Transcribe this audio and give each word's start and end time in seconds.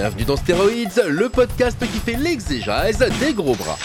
Bienvenue 0.00 0.24
dans 0.24 0.36
Stéroïdes, 0.36 1.04
le 1.10 1.28
podcast 1.28 1.78
qui 1.78 1.98
fait 1.98 2.16
l'exégèse 2.16 3.04
des 3.20 3.34
gros 3.34 3.54
bras. 3.54 3.76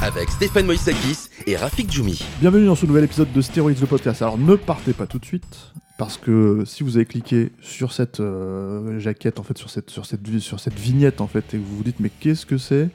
Avec 0.00 0.30
Stéphane 0.30 0.64
Moïsakis 0.64 1.28
et 1.48 1.56
Rafik 1.56 1.90
Djoumi. 1.90 2.24
Bienvenue 2.38 2.66
dans 2.66 2.76
ce 2.76 2.86
nouvel 2.86 3.02
épisode 3.02 3.32
de 3.32 3.40
Steroids 3.40 3.72
le 3.80 3.86
podcast. 3.88 4.22
Alors 4.22 4.38
ne 4.38 4.54
partez 4.54 4.92
pas 4.92 5.08
tout 5.08 5.18
de 5.18 5.24
suite 5.24 5.72
parce 5.98 6.16
que 6.16 6.62
si 6.64 6.84
vous 6.84 6.94
avez 6.94 7.04
cliqué 7.04 7.50
sur 7.60 7.92
cette 7.92 8.20
euh, 8.20 9.00
jaquette 9.00 9.40
en 9.40 9.42
fait 9.42 9.58
sur 9.58 9.68
cette 9.68 9.90
sur 9.90 10.06
cette 10.06 10.24
sur 10.38 10.60
cette 10.60 10.78
vignette 10.78 11.20
en 11.20 11.26
fait 11.26 11.52
et 11.52 11.58
que 11.58 11.64
vous 11.64 11.78
vous 11.78 11.82
dites 11.82 11.98
mais 11.98 12.10
qu'est-ce 12.10 12.46
que 12.46 12.58
c'est 12.58 12.90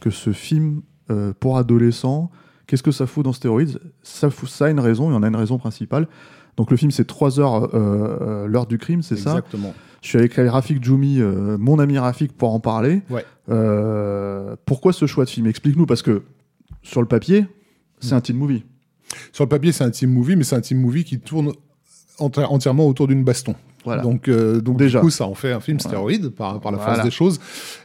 que 0.00 0.10
ce 0.10 0.32
film 0.32 0.82
euh, 1.12 1.32
pour 1.38 1.56
adolescents? 1.56 2.32
Qu'est-ce 2.66 2.82
que 2.82 2.90
ça 2.90 3.06
fout 3.06 3.24
dans 3.24 3.32
Steroids 3.32 3.78
Ça 4.02 4.28
fout 4.28 4.48
ça 4.48 4.64
a 4.64 4.70
une 4.70 4.80
raison, 4.80 5.08
il 5.08 5.14
y 5.14 5.16
en 5.16 5.22
a 5.22 5.28
une 5.28 5.36
raison 5.36 5.56
principale. 5.56 6.08
Donc 6.56 6.70
le 6.70 6.76
film 6.76 6.90
c'est 6.90 7.04
3 7.06 7.38
heures 7.40 7.64
euh, 7.64 7.68
euh, 7.74 8.46
l'heure 8.46 8.66
du 8.66 8.78
crime, 8.78 9.02
c'est 9.02 9.16
ça? 9.16 9.30
Exactement. 9.30 9.74
Je 10.02 10.08
suis 10.08 10.18
avec 10.18 10.34
Rafik 10.36 10.82
Djoumi, 10.84 11.20
euh, 11.20 11.56
mon 11.58 11.78
ami 11.78 11.98
Rafik 11.98 12.32
pour 12.36 12.52
en 12.54 12.60
parler. 12.60 13.02
Ouais. 13.10 13.24
Pourquoi 14.64 14.92
ce 14.92 15.06
choix 15.06 15.24
de 15.24 15.30
film? 15.30 15.46
Explique-nous 15.46 15.86
parce 15.86 16.02
que 16.02 16.22
sur 16.82 17.00
le 17.00 17.08
papier, 17.08 17.46
c'est 18.00 18.14
un 18.14 18.20
teen 18.20 18.36
movie. 18.36 18.64
Sur 19.32 19.44
le 19.44 19.48
papier, 19.48 19.72
c'est 19.72 19.84
un 19.84 19.90
team 19.90 20.10
movie, 20.12 20.36
mais 20.36 20.44
c'est 20.44 20.56
un 20.56 20.60
team 20.60 20.80
movie 20.80 21.04
qui 21.04 21.18
tourne 21.20 21.52
enti- 22.18 22.44
entièrement 22.44 22.86
autour 22.86 23.06
d'une 23.08 23.24
baston. 23.24 23.54
Voilà. 23.86 24.02
Donc, 24.02 24.28
euh, 24.28 24.60
donc 24.60 24.76
Déjà. 24.76 24.98
du 24.98 25.04
coup, 25.06 25.10
ça 25.10 25.24
en 25.26 25.34
fait 25.34 25.52
un 25.52 25.60
film 25.60 25.80
stéroïde 25.80 26.28
par, 26.28 26.60
par 26.60 26.72
la 26.72 26.78
Voilà. 26.78 26.94
force 26.94 27.04
des 27.04 27.10
choses. 27.10 27.40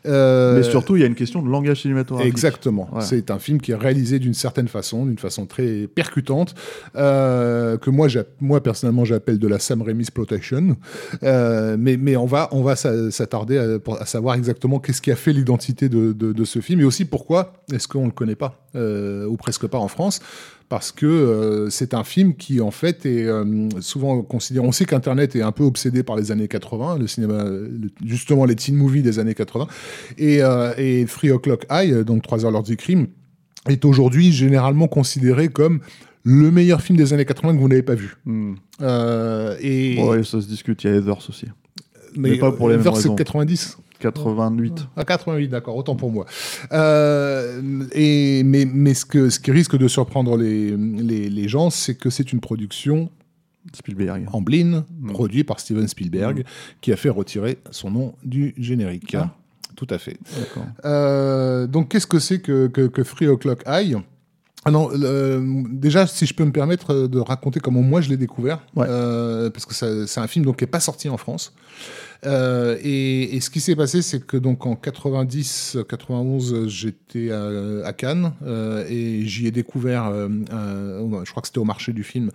Euh, 0.05 0.57
Mais 0.57 0.63
surtout, 0.63 0.95
il 0.97 1.01
y 1.01 1.03
a 1.03 1.07
une 1.07 1.15
question 1.15 1.41
de 1.41 1.49
langage 1.49 1.81
cinématographique. 1.83 2.31
Exactement. 2.33 2.89
C'est 2.99 3.31
un 3.31 3.39
film 3.39 3.61
qui 3.61 3.71
est 3.71 3.75
réalisé 3.75 4.19
d'une 4.19 4.33
certaine 4.33 4.67
façon, 4.67 5.05
d'une 5.05 5.17
façon 5.19 5.45
très 5.45 5.87
percutante, 5.87 6.55
euh, 6.95 7.77
que 7.77 7.89
moi, 7.89 8.07
moi 8.41 8.61
personnellement, 8.61 9.05
j'appelle 9.05 9.39
de 9.39 9.47
la 9.47 9.59
Sam 9.59 9.81
Raimi 9.83 10.01
exploitation. 10.01 10.75
Euh, 11.23 11.77
mais, 11.79 11.97
mais 11.97 12.15
on 12.17 12.25
va, 12.25 12.49
on 12.51 12.63
va 12.63 12.75
s'a- 12.75 13.11
s'attarder 13.11 13.57
à, 13.99 14.05
savoir 14.05 14.35
exactement 14.35 14.79
qu'est-ce 14.79 15.01
qui 15.01 15.11
a 15.11 15.15
fait 15.15 15.33
l'identité 15.33 15.87
de, 15.87 16.11
de- 16.13 16.33
de 16.33 16.43
ce 16.45 16.59
film 16.59 16.81
et 16.81 16.83
aussi 16.83 17.05
pourquoi 17.05 17.53
est-ce 17.71 17.87
qu'on 17.87 18.05
le 18.05 18.11
connaît 18.11 18.35
pas 18.35 18.57
ou 18.75 19.37
presque 19.37 19.67
pas 19.67 19.77
en 19.77 19.87
France. 19.87 20.19
Parce 20.71 20.93
que 20.93 21.05
euh, 21.05 21.69
c'est 21.69 21.93
un 21.93 22.05
film 22.05 22.33
qui, 22.33 22.61
en 22.61 22.71
fait, 22.71 23.05
est 23.05 23.25
euh, 23.25 23.67
souvent 23.81 24.21
considéré. 24.21 24.65
On 24.65 24.71
sait 24.71 24.85
qu'Internet 24.85 25.35
est 25.35 25.41
un 25.41 25.51
peu 25.51 25.65
obsédé 25.65 26.01
par 26.01 26.15
les 26.15 26.31
années 26.31 26.47
80, 26.47 26.97
le 26.97 27.07
cinéma, 27.07 27.43
le- 27.43 27.89
justement 28.05 28.45
les 28.45 28.55
teen 28.55 28.77
movies 28.77 29.03
des 29.03 29.19
années 29.19 29.33
80. 29.33 29.67
Et, 30.17 30.41
euh, 30.41 30.71
et 30.77 31.05
Free 31.07 31.29
O'Clock 31.29 31.65
High, 31.69 32.05
donc 32.05 32.21
3 32.23 32.45
heures 32.45 32.51
l'heure 32.51 32.63
du 32.63 32.77
crime, 32.77 33.07
est 33.67 33.83
aujourd'hui 33.83 34.31
généralement 34.31 34.87
considéré 34.87 35.49
comme 35.49 35.81
le 36.23 36.51
meilleur 36.51 36.81
film 36.81 36.97
des 36.97 37.11
années 37.11 37.25
80 37.25 37.53
que 37.55 37.59
vous 37.59 37.67
n'avez 37.67 37.83
pas 37.83 37.95
vu. 37.95 38.15
Euh, 38.81 39.57
et, 39.59 40.01
ouais, 40.01 40.23
ça 40.23 40.39
se 40.39 40.47
discute. 40.47 40.81
Il 40.85 40.89
y 40.89 40.93
a 40.93 40.97
Heathers 40.99 41.27
aussi. 41.27 41.47
mais 42.15 42.37
pas 42.37 42.53
pour 42.53 42.69
les 42.69 42.75
mêmes 42.77 42.81
Heather, 42.87 42.95
c'est 42.95 43.01
raisons. 43.09 43.15
90 43.15 43.77
88. 44.01 44.87
Ah, 44.97 45.05
88, 45.05 45.47
d'accord, 45.47 45.75
autant 45.77 45.95
pour 45.95 46.11
moi. 46.11 46.25
Euh, 46.71 47.61
et, 47.93 48.43
mais 48.43 48.65
mais 48.65 48.93
ce, 48.93 49.05
que, 49.05 49.29
ce 49.29 49.39
qui 49.39 49.51
risque 49.51 49.77
de 49.77 49.87
surprendre 49.87 50.37
les, 50.37 50.75
les, 50.75 51.29
les 51.29 51.47
gens, 51.47 51.69
c'est 51.69 51.95
que 51.95 52.09
c'est 52.09 52.33
une 52.33 52.39
production 52.39 53.09
Spielberg. 53.73 54.25
en 54.33 54.41
bline, 54.41 54.83
Mm. 54.99 55.11
produite 55.11 55.47
par 55.47 55.59
Steven 55.59 55.87
Spielberg, 55.87 56.43
qui 56.81 56.91
a 56.91 56.95
fait 56.97 57.09
retirer 57.09 57.59
son 57.71 57.91
nom 57.91 58.15
du 58.23 58.53
générique. 58.57 59.15
Ah. 59.15 59.29
Tout 59.75 59.87
à 59.89 59.97
fait. 59.97 60.17
Euh, 60.85 61.65
donc, 61.67 61.89
qu'est-ce 61.89 62.05
que 62.07 62.19
c'est 62.19 62.39
que, 62.39 62.67
que, 62.67 62.87
que 62.87 63.03
Free 63.03 63.27
O'Clock 63.27 63.63
High? 63.67 63.97
Ah 64.63 64.69
non, 64.69 64.89
déjà, 65.71 66.05
si 66.05 66.27
je 66.27 66.35
peux 66.35 66.45
me 66.45 66.51
permettre 66.51 67.07
de 67.07 67.17
raconter 67.19 67.59
comment 67.59 67.81
moi 67.81 67.99
je 68.01 68.09
l'ai 68.09 68.17
découvert, 68.17 68.59
Ouais. 68.75 68.85
euh, 68.87 69.49
parce 69.49 69.65
que 69.65 69.73
c'est 70.05 70.19
un 70.19 70.27
film 70.27 70.45
donc 70.45 70.57
qui 70.57 70.65
est 70.65 70.67
pas 70.67 70.79
sorti 70.79 71.09
en 71.09 71.17
France. 71.17 71.53
Euh, 72.25 72.77
et, 72.83 73.35
et 73.35 73.39
ce 73.41 73.49
qui 73.49 73.59
s'est 73.59 73.75
passé, 73.75 74.01
c'est 74.03 74.23
que 74.25 74.37
donc 74.37 74.65
en 74.67 74.75
90-91, 74.75 76.67
j'étais 76.67 77.31
à, 77.31 77.49
à 77.85 77.93
Cannes 77.93 78.33
euh, 78.45 78.85
et 78.89 79.25
j'y 79.25 79.47
ai 79.47 79.51
découvert, 79.51 80.05
euh, 80.07 80.27
un- 80.51 81.23
je 81.25 81.31
crois 81.31 81.41
que 81.41 81.47
c'était 81.47 81.59
au 81.59 81.63
marché 81.65 81.93
du 81.93 82.03
film, 82.03 82.29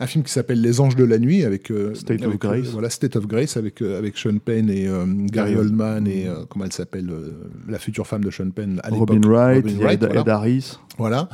un 0.00 0.06
film 0.06 0.24
qui 0.24 0.32
s'appelle 0.32 0.60
Les 0.60 0.80
Anges 0.80 0.96
de 0.96 1.04
la 1.04 1.18
Nuit 1.18 1.44
avec 1.44 1.72
State 1.94 2.20
of 2.22 2.28
avec, 2.28 2.40
Grace. 2.40 2.66
voilà, 2.68 2.88
State 2.88 3.16
of 3.16 3.26
Grace 3.26 3.56
avec 3.56 3.82
avec 3.82 4.16
Sean 4.16 4.38
Penn 4.38 4.70
et 4.70 4.88
Gary 5.26 5.56
Oldman 5.56 6.06
et 6.06 6.26
comment 6.48 6.64
elle 6.66 6.72
s'appelle, 6.72 7.10
la 7.68 7.78
future 7.78 8.06
femme 8.06 8.22
de 8.24 8.30
Sean 8.30 8.50
Penn 8.50 8.80
à. 8.84 8.90
Robin 8.90 9.20
Wright, 9.28 9.64
Robin 9.64 9.78
Wright, 9.80 10.02
Ed, 10.02 10.06
voilà. 10.06 10.20
Ed 10.20 10.28
Harris. 10.28 10.78
Voilà. 10.98 11.28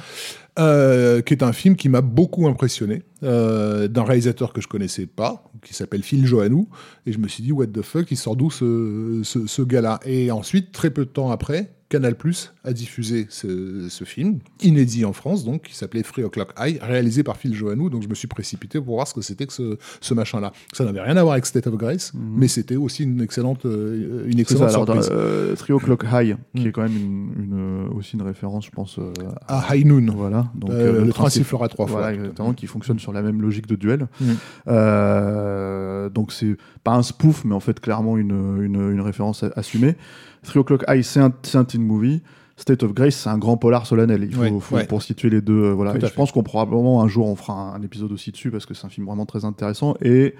Euh, 0.57 1.21
qui 1.21 1.35
est 1.35 1.43
un 1.43 1.53
film 1.53 1.75
qui 1.75 1.89
m'a 1.89 2.01
beaucoup 2.01 2.47
impressionné, 2.47 3.03
euh, 3.25 3.89
d'un 3.89 4.05
réalisateur 4.05 4.53
que 4.53 4.61
je 4.61 4.69
connaissais 4.69 5.07
pas, 5.07 5.51
qui 5.65 5.75
s'appelle 5.75 6.05
Phil 6.05 6.25
Joannou, 6.27 6.69
et 7.07 7.13
je 7.13 7.19
me 7.19 7.27
suis 7.27 7.43
dit, 7.43 7.51
what 7.51 7.67
the 7.67 7.83
fuck, 7.83 8.09
il 8.13 8.17
sort 8.17 8.37
d'où 8.37 8.53
ce, 8.53 9.23
ce 9.25 9.63
gars-là? 9.63 9.99
Et 10.07 10.31
ensuite, 10.31 10.71
très 10.71 10.91
peu 10.91 11.07
de 11.07 11.11
temps 11.11 11.33
après, 11.33 11.73
Canal 11.95 12.17
Plus 12.17 12.53
a 12.65 12.73
diffusé 12.73 13.27
ce, 13.31 13.87
ce 13.89 14.03
film, 14.05 14.39
inédit 14.63 15.05
en 15.05 15.13
France, 15.13 15.45
donc, 15.45 15.63
qui 15.63 15.77
s'appelait 15.77 16.03
Free 16.03 16.25
O'Clock 16.25 16.53
High, 16.59 16.79
réalisé 16.83 17.23
par 17.23 17.37
Phil 17.37 17.55
Joannou, 17.55 17.89
donc 17.89 18.03
je 18.03 18.09
me 18.09 18.15
suis 18.15 18.27
précipité 18.27 18.81
pour 18.81 18.97
voir 18.97 19.07
ce 19.07 19.15
que 19.15 19.21
c'était 19.21 19.47
que 19.47 19.53
ce, 19.53 19.79
ce 20.01 20.13
machin-là. 20.15 20.53
Ça 20.73 20.85
n'avait 20.85 21.01
rien 21.01 21.17
à 21.17 21.23
voir 21.23 21.35
avec 21.35 21.47
State 21.47 21.67
of 21.69 21.77
Grace, 21.77 22.13
mais 22.15 22.49
c'était 22.49 22.77
aussi 22.77 23.05
une 23.05 23.21
excellente, 23.21 23.65
euh, 23.67 24.25
une 24.27 24.39
Mhm. 24.39 24.45
C'est 24.49 24.57
ça, 24.57 24.65
excellente 24.65 24.91
alors, 24.91 25.05
surprise. 25.05 25.11
euh, 25.13 25.55
Trio 25.55 25.79
Clock 25.79 26.05
High, 26.13 26.37
qui 26.57 26.65
Mm. 26.65 26.67
est 26.67 26.73
quand 26.73 26.83
même 26.83 26.97
une, 26.97 27.33
une- 27.45 27.89
aussi 27.97 28.15
une 28.17 28.23
référence, 28.23 28.67
je 28.67 28.71
pense. 28.71 28.99
euh, 28.99 29.13
À 29.47 29.75
High 29.77 29.87
Noon, 29.87 30.07
Voilà. 30.17 30.51
Donc, 30.57 30.71
Euh, 30.71 31.01
euh, 31.01 31.05
le 31.05 31.13
train 31.13 31.29
sifflera 31.31 31.69
trois 31.69 31.87
fois. 31.87 32.01
Voilà, 32.01 32.15
exactement, 32.15 32.53
qui 32.55 32.67
fonctionne 32.67 32.99
sur 32.99 33.13
la 33.13 33.23
même 33.23 33.41
logique 33.41 33.67
de 33.69 33.77
duel. 33.77 34.09
Mm. 34.21 34.25
Euh, 34.69 36.09
donc 36.11 36.33
c'est 36.33 36.57
pas 36.83 36.93
un 36.93 37.03
spoof, 37.03 37.45
mais 37.45 37.55
en 37.55 37.61
fait 37.61 37.79
clairement 37.81 38.17
une 38.19 39.01
référence 39.01 39.45
assumée. 39.57 39.97
Three 40.45 40.61
O'Clock 40.61 40.85
High, 40.89 41.03
c'est 41.03 41.21
un, 41.21 41.33
un 41.55 41.65
teen 41.65 41.83
movie. 41.83 42.23
State 42.57 42.85
of 42.85 42.95
Grace, 42.95 43.17
c'est 43.17 43.29
un 43.31 43.37
grand 43.39 43.57
polar 43.57 43.85
solennel. 43.85 44.23
Il 44.23 44.33
faut, 44.35 44.41
Ouais, 44.43 44.53
faut- 44.61 44.77
ouais. 44.77 44.87
pour 44.87 45.03
situer 45.03 45.29
les 45.29 45.41
deux. 45.41 45.65
euh, 45.65 45.73
voilà. 45.73 45.97
Et 45.97 46.01
je 46.01 46.07
fait. 46.07 46.15
pense 46.15 46.31
qu'on 46.31 46.45
probablement 46.45 47.03
un 47.03 47.09
jour 47.09 47.27
on 47.27 47.35
fera 47.35 47.53
un, 47.55 47.75
un 47.75 47.83
épisode 47.83 48.13
aussi 48.13 48.31
dessus 48.31 48.53
parce 48.53 48.65
que 48.65 48.75
c'est 48.75 48.87
un 48.87 48.91
film 48.91 49.07
vraiment 49.07 49.27
très 49.27 49.45
intéressant. 49.45 49.97
Et 50.03 50.37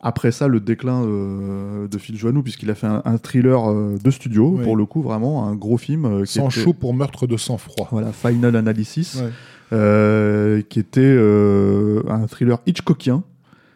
après 0.00 0.30
ça, 0.30 0.46
le 0.46 0.60
déclin 0.60 1.02
euh, 1.02 1.88
de 1.88 1.98
Phil 1.98 2.16
Joannou, 2.16 2.42
puisqu'il 2.44 2.70
a 2.70 2.74
fait 2.76 2.86
un, 2.86 3.02
un 3.04 3.18
thriller 3.18 3.68
euh, 3.70 3.96
de 4.02 4.10
studio, 4.12 4.58
pour 4.62 4.76
le 4.76 4.84
coup, 4.86 5.02
vraiment 5.02 5.48
un 5.48 5.54
gros 5.56 5.78
film. 5.78 6.04
euh, 6.04 6.24
qui 6.24 6.34
sans 6.34 6.48
était- 6.48 6.60
chaud 6.60 6.74
pour 6.74 6.94
meurtre 6.94 7.26
de 7.26 7.36
sang-froid. 7.36 7.88
Voilà, 7.90 8.12
Final 8.12 8.54
Analysis, 8.54 9.20
Ouais. 9.72 10.62
qui 10.68 10.78
était 10.78 11.16
un 12.08 12.26
thriller 12.28 12.58
Hitchcockien, 12.66 13.24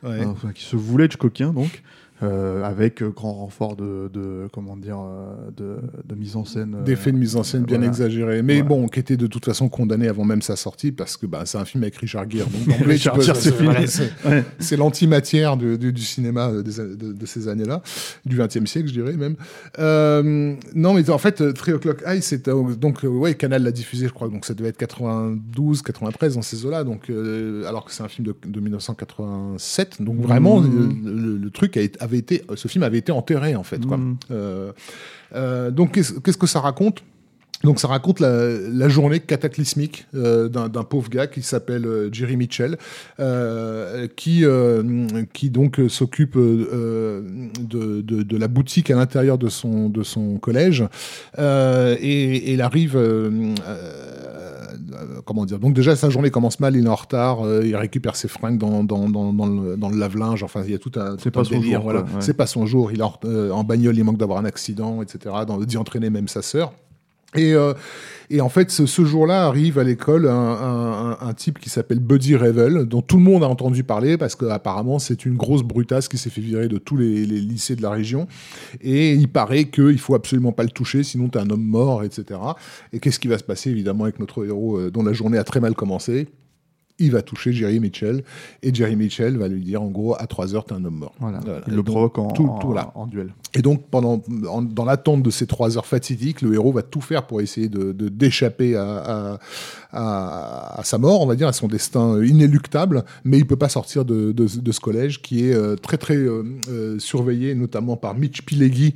Ouais. 0.05 0.21
qui 0.55 0.63
se 0.65 0.77
voulait 0.77 1.07
Hitchcockien 1.07 1.53
donc, 1.53 1.83
euh, 2.23 2.65
avec 2.65 3.03
euh, 3.03 3.11
grand 3.11 3.33
renfort 3.33 3.77
de, 3.77 4.11
de 4.13 4.49
comment 4.53 4.77
dire 4.77 4.99
euh, 5.01 5.35
de, 5.57 5.77
de 6.05 6.15
mise 6.15 6.37
en 6.37 6.45
scène. 6.45 6.77
D'effets 6.85 7.13
de 7.13 7.17
mise 7.19 7.37
en 7.37 7.43
scène 7.43 7.63
bien 7.65 7.77
voilà. 7.79 7.91
exagérés, 7.93 8.43
mais 8.43 8.55
Voilà. 8.63 8.69
bon, 8.69 8.89
qui 8.89 9.01
était 9.01 9.17
de 9.17 9.27
toute 9.27 9.45
façon 9.45 9.69
condamné 9.69 10.09
avant 10.09 10.25
même 10.25 10.43
sa 10.43 10.57
sortie, 10.57 10.91
parce 10.93 11.17
que 11.17 11.27
bah, 11.27 11.43
c'est 11.45 11.59
un 11.59 11.65
film 11.65 11.85
avec 11.85 11.97
Richard 11.97 12.29
Gere. 12.31 12.47
Donc, 12.67 12.77
Richard 12.87 13.21
Gere, 13.21 13.37
c'est 13.37 13.51
voilà, 13.63 13.81
Ouais. 14.27 14.45
l'antimatière 14.77 15.57
du 15.57 15.97
cinéma 16.03 16.51
des 16.63 16.79
de, 16.97 17.13
de 17.13 17.27
ces 17.27 17.49
années-là, 17.49 17.83
du 18.25 18.37
XXe 18.37 18.65
siècle, 18.67 18.89
je 18.89 18.95
dirais 18.95 19.13
même. 19.17 19.37
Euh, 19.79 20.55
non, 20.75 20.95
mais 20.95 21.09
en 21.11 21.19
fait, 21.19 21.41
euh, 21.41 21.53
Three 21.53 21.73
O'Clock 21.73 22.03
High, 22.07 22.21
c'est 22.23 22.49
donc, 22.49 23.01
ouais, 23.05 23.35
Canal 23.35 23.63
l'a 23.63 23.71
diffusé, 23.73 24.07
je 24.09 24.13
crois, 24.13 24.29
donc 24.29 24.45
ça 24.45 24.55
devait 24.55 24.69
être 24.71 24.77
92, 24.79 25.83
93 25.83 26.35
dans 26.35 26.43
ces 26.43 26.65
eaux-là, 26.67 26.85
donc, 26.85 27.11
euh, 27.11 27.65
alors 27.67 27.85
que 27.85 27.93
c'est 27.93 28.03
un 28.03 28.09
film 28.09 28.27
de, 28.27 28.35
de 28.47 28.61
1987, 28.61 30.03
donc 30.03 30.21
vraiment, 30.21 30.61
le, 30.61 31.37
le 31.37 31.51
truc 31.51 31.77
a 31.77 31.81
été- 31.81 31.99
avait 32.09 32.19
été, 32.19 32.43
ce 32.55 32.69
film 32.69 32.83
avait 32.85 32.99
été 32.99 33.13
enterré, 33.13 33.55
en 33.55 33.65
fait, 33.65 33.85
quoi. 33.87 33.99
Mhm. 33.99 34.17
Euh, 34.31 34.73
euh, 35.35 35.71
donc, 35.71 35.93
qu'est-ce 35.93 36.39
que 36.39 36.47
ça 36.47 36.61
raconte? 36.61 37.03
Donc 37.65 37.81
ça 37.81 37.89
raconte 37.89 38.21
la, 38.21 38.57
la 38.57 38.89
journée 38.89 39.19
cataclysmique 39.19 40.07
euh, 40.15 40.49
d'un 40.49 40.85
pauvre 40.85 41.11
gars 41.11 41.27
qui 41.27 41.43
s'appelle 41.43 41.87
euh, 41.87 42.09
Jerry 42.13 42.37
Mitchell, 42.37 42.79
euh, 43.19 44.07
qui, 44.15 44.45
euh, 44.45 45.25
qui 45.33 45.51
donc 45.51 45.81
euh, 45.81 45.89
s'occupe 45.89 46.37
euh, 46.37 47.23
de, 47.59 48.01
de, 48.01 48.23
de 48.23 48.37
la 48.37 48.47
boutique 48.47 48.93
à 48.93 48.95
l'intérieur 48.95 49.39
de 49.39 49.49
son, 49.49 49.89
de 49.89 50.05
son 50.05 50.39
collège. 50.39 50.85
Euh, 51.41 51.97
et, 52.01 52.37
et 52.37 52.53
il 52.53 52.63
arrive 52.63 52.97
euh, 52.97 53.29
euh, 53.67 54.28
comment 55.25 55.45
dire 55.45 55.59
Donc 55.59 55.75
déjà 55.75 55.97
sa 55.97 56.11
journée 56.11 56.31
commence 56.31 56.61
mal, 56.61 56.77
il 56.77 56.87
est 56.87 56.89
en 56.89 56.95
retard, 56.95 57.45
euh, 57.45 57.63
il 57.65 57.75
récupère 57.77 58.17
ses 58.17 58.29
fringues 58.29 58.59
dans, 58.59 58.85
dans, 58.85 59.09
dans, 59.09 59.33
dans 59.33 59.47
le, 59.47 59.77
le 59.77 59.99
lave-linge. 59.99 60.43
Enfin, 60.43 60.63
il 60.65 60.73
y 60.73 60.75
a 60.75 60.79
tout 60.79 60.93
un, 60.97 61.17
C'est 61.19 61.31
pas 61.31 61.45
son 61.45 61.51
délire. 61.51 61.77
jour, 61.79 61.85
voilà. 61.85 62.01
ouais. 62.01 62.07
C'est 62.21 62.35
pas 62.35 62.47
son 62.47 62.67
jour. 62.67 62.93
Il 62.93 63.01
est 63.01 63.03
en, 63.03 63.15
euh, 63.25 63.51
en 63.51 63.65
bagnole, 63.65 63.97
il 63.97 64.05
manque 64.05 64.19
d'avoir 64.19 64.39
un 64.39 64.45
accident, 64.45 65.03
etc. 65.03 65.35
D'y 65.67 65.77
entraîner 65.77 66.11
même 66.11 66.29
sa 66.29 66.43
sœur. 66.43 66.73
Et, 67.37 67.53
euh, 67.53 67.75
et 68.31 68.41
en 68.41 68.49
fait, 68.49 68.71
ce, 68.71 68.87
ce 68.87 69.05
jour-là 69.05 69.45
arrive 69.45 69.79
à 69.79 69.85
l'école 69.85 70.29
un, 70.29 71.35
type 71.37 71.59
qui 71.59 71.69
s'appelle 71.69 71.99
Buddy 71.99 72.37
Revel, 72.37 72.87
dont 72.87 73.03
tout 73.03 73.17
le 73.17 73.23
monde 73.23 73.45
a 73.45 73.49
entendu 73.49 73.85
parler 73.85 74.17
parce 74.17 74.35
qu'apparemment 74.35 74.99
c'est 74.99 75.25
une 75.27 75.37
grosse 75.37 75.63
brutasse 75.63 76.09
qui 76.09 76.17
s'est 76.17 76.31
fait 76.31 76.41
virer 76.41 76.69
de 76.69 76.79
tous 76.79 76.97
les, 76.97 77.27
les 77.27 77.41
lycées 77.41 77.77
de 77.77 77.83
la 77.83 77.91
région. 77.91 78.27
Et 78.81 79.13
il 79.13 79.29
paraît 79.29 79.67
qu'il 79.67 79.99
faut 79.99 80.15
absolument 80.15 80.53
pas 80.53 80.63
le 80.63 80.71
toucher, 80.71 81.03
sinon 81.03 81.29
t'es 81.29 81.39
un 81.39 81.51
homme 81.51 81.65
mort, 81.65 82.03
etc. 82.03 82.41
Et 82.93 82.99
qu'est-ce 82.99 83.19
qui 83.19 83.29
va 83.29 83.39
se 83.39 83.45
passer 83.45 83.71
évidemment 83.71 84.05
avec 84.05 84.19
notre 84.19 84.47
héros 84.47 84.79
euh, 84.79 84.91
dont 84.91 85.03
la 85.03 85.13
journée 85.13 85.39
a 85.39 85.45
très 85.45 85.61
mal 85.61 85.75
commencé? 85.75 86.29
Il 86.99 87.13
va 87.13 87.23
toucher 87.23 87.53
Jerry 87.53 87.81
Mitchell 87.81 88.23
et 88.63 88.75
Jerry 88.75 88.97
Mitchell 88.97 89.37
va 89.37 89.49
lui 89.49 89.63
dire 89.63 89.83
en 89.83 89.89
gros 89.89 90.15
à 90.19 90.27
3 90.27 90.55
heures 90.55 90.65
t'es 90.65 90.75
un 90.75 90.85
homme 90.85 90.97
mort. 90.99 91.15
Voilà. 91.21 91.41
Voilà. 91.45 91.61
Il 91.69 91.75
le 91.75 91.83
provoque 91.83 92.19
en, 92.19 92.29
tout- 92.33 92.51
voilà. 92.65 92.91
en 92.95 93.07
duel. 93.07 93.33
Et 93.55 93.63
donc, 93.63 93.85
pendant, 93.91 94.23
en- 94.49 94.63
dans 94.63 94.85
l'attente 94.85 95.23
de 95.23 95.31
ces 95.31 95.47
trois 95.47 95.77
heures 95.79 95.87
fatidiques, 95.87 96.43
le 96.43 96.53
héros 96.55 96.71
va 96.73 96.83
tout 96.83 97.01
faire 97.01 97.27
pour 97.27 97.41
essayer 97.41 97.69
de 97.69 97.93
d'échapper 97.93 98.77
à, 98.77 98.85
à, 99.33 99.39
à- 99.93 100.81
à 100.81 100.85
sa 100.85 100.99
mort, 100.99 101.23
on 101.23 101.27
va 101.27 101.35
dire, 101.35 101.49
à 101.49 101.53
son 101.53 101.67
destin 101.69 102.23
inéluctable, 102.23 103.05
mais 103.25 103.39
il 103.39 103.47
peut 103.47 103.57
pas 103.57 103.69
sortir 103.69 104.05
de, 104.05 104.33
de- 104.33 104.61
de 104.61 104.73
ce 104.73 104.81
collège 104.81 105.23
qui 105.23 105.47
est 105.49 105.55
euh, 105.55 105.77
très 105.77 105.97
très 105.97 106.17
euh, 106.17 106.43
euh, 106.71 106.99
surveillé, 106.99 107.55
notamment 107.55 107.97
par 107.97 108.15
Mitch 108.15 108.43
Pileggi, 108.43 108.95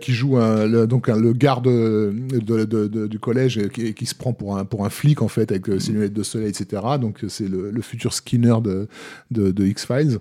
qui 0.00 0.12
joue 0.12 0.38
un, 0.38 0.66
le, 0.66 0.86
donc 0.86 1.08
un- 1.08 1.16
le 1.20 1.32
garde 1.32 1.64
de, 1.66 2.64
de- 2.64 2.64
de- 2.64 3.06
du 3.06 3.18
collège 3.18 3.58
et 3.58 3.68
qui, 3.68 3.92
qui 3.94 4.06
se 4.06 4.14
prend 4.14 4.32
pour 4.32 4.56
un, 4.56 4.64
pour 4.64 4.84
un 4.84 4.90
flic 4.90 5.20
en 5.22 5.28
fait 5.28 5.50
avec 5.50 5.66
ses 5.80 5.92
lunettes 5.92 6.12
de 6.12 6.22
soleil, 6.22 6.48
etc. 6.48 6.82
Donc 7.00 7.23
c'est 7.28 7.48
le, 7.48 7.70
le 7.70 7.82
futur 7.82 8.12
Skinner 8.12 8.56
de, 8.62 8.88
de, 9.30 9.50
de 9.50 9.64
X-Files. 9.66 10.18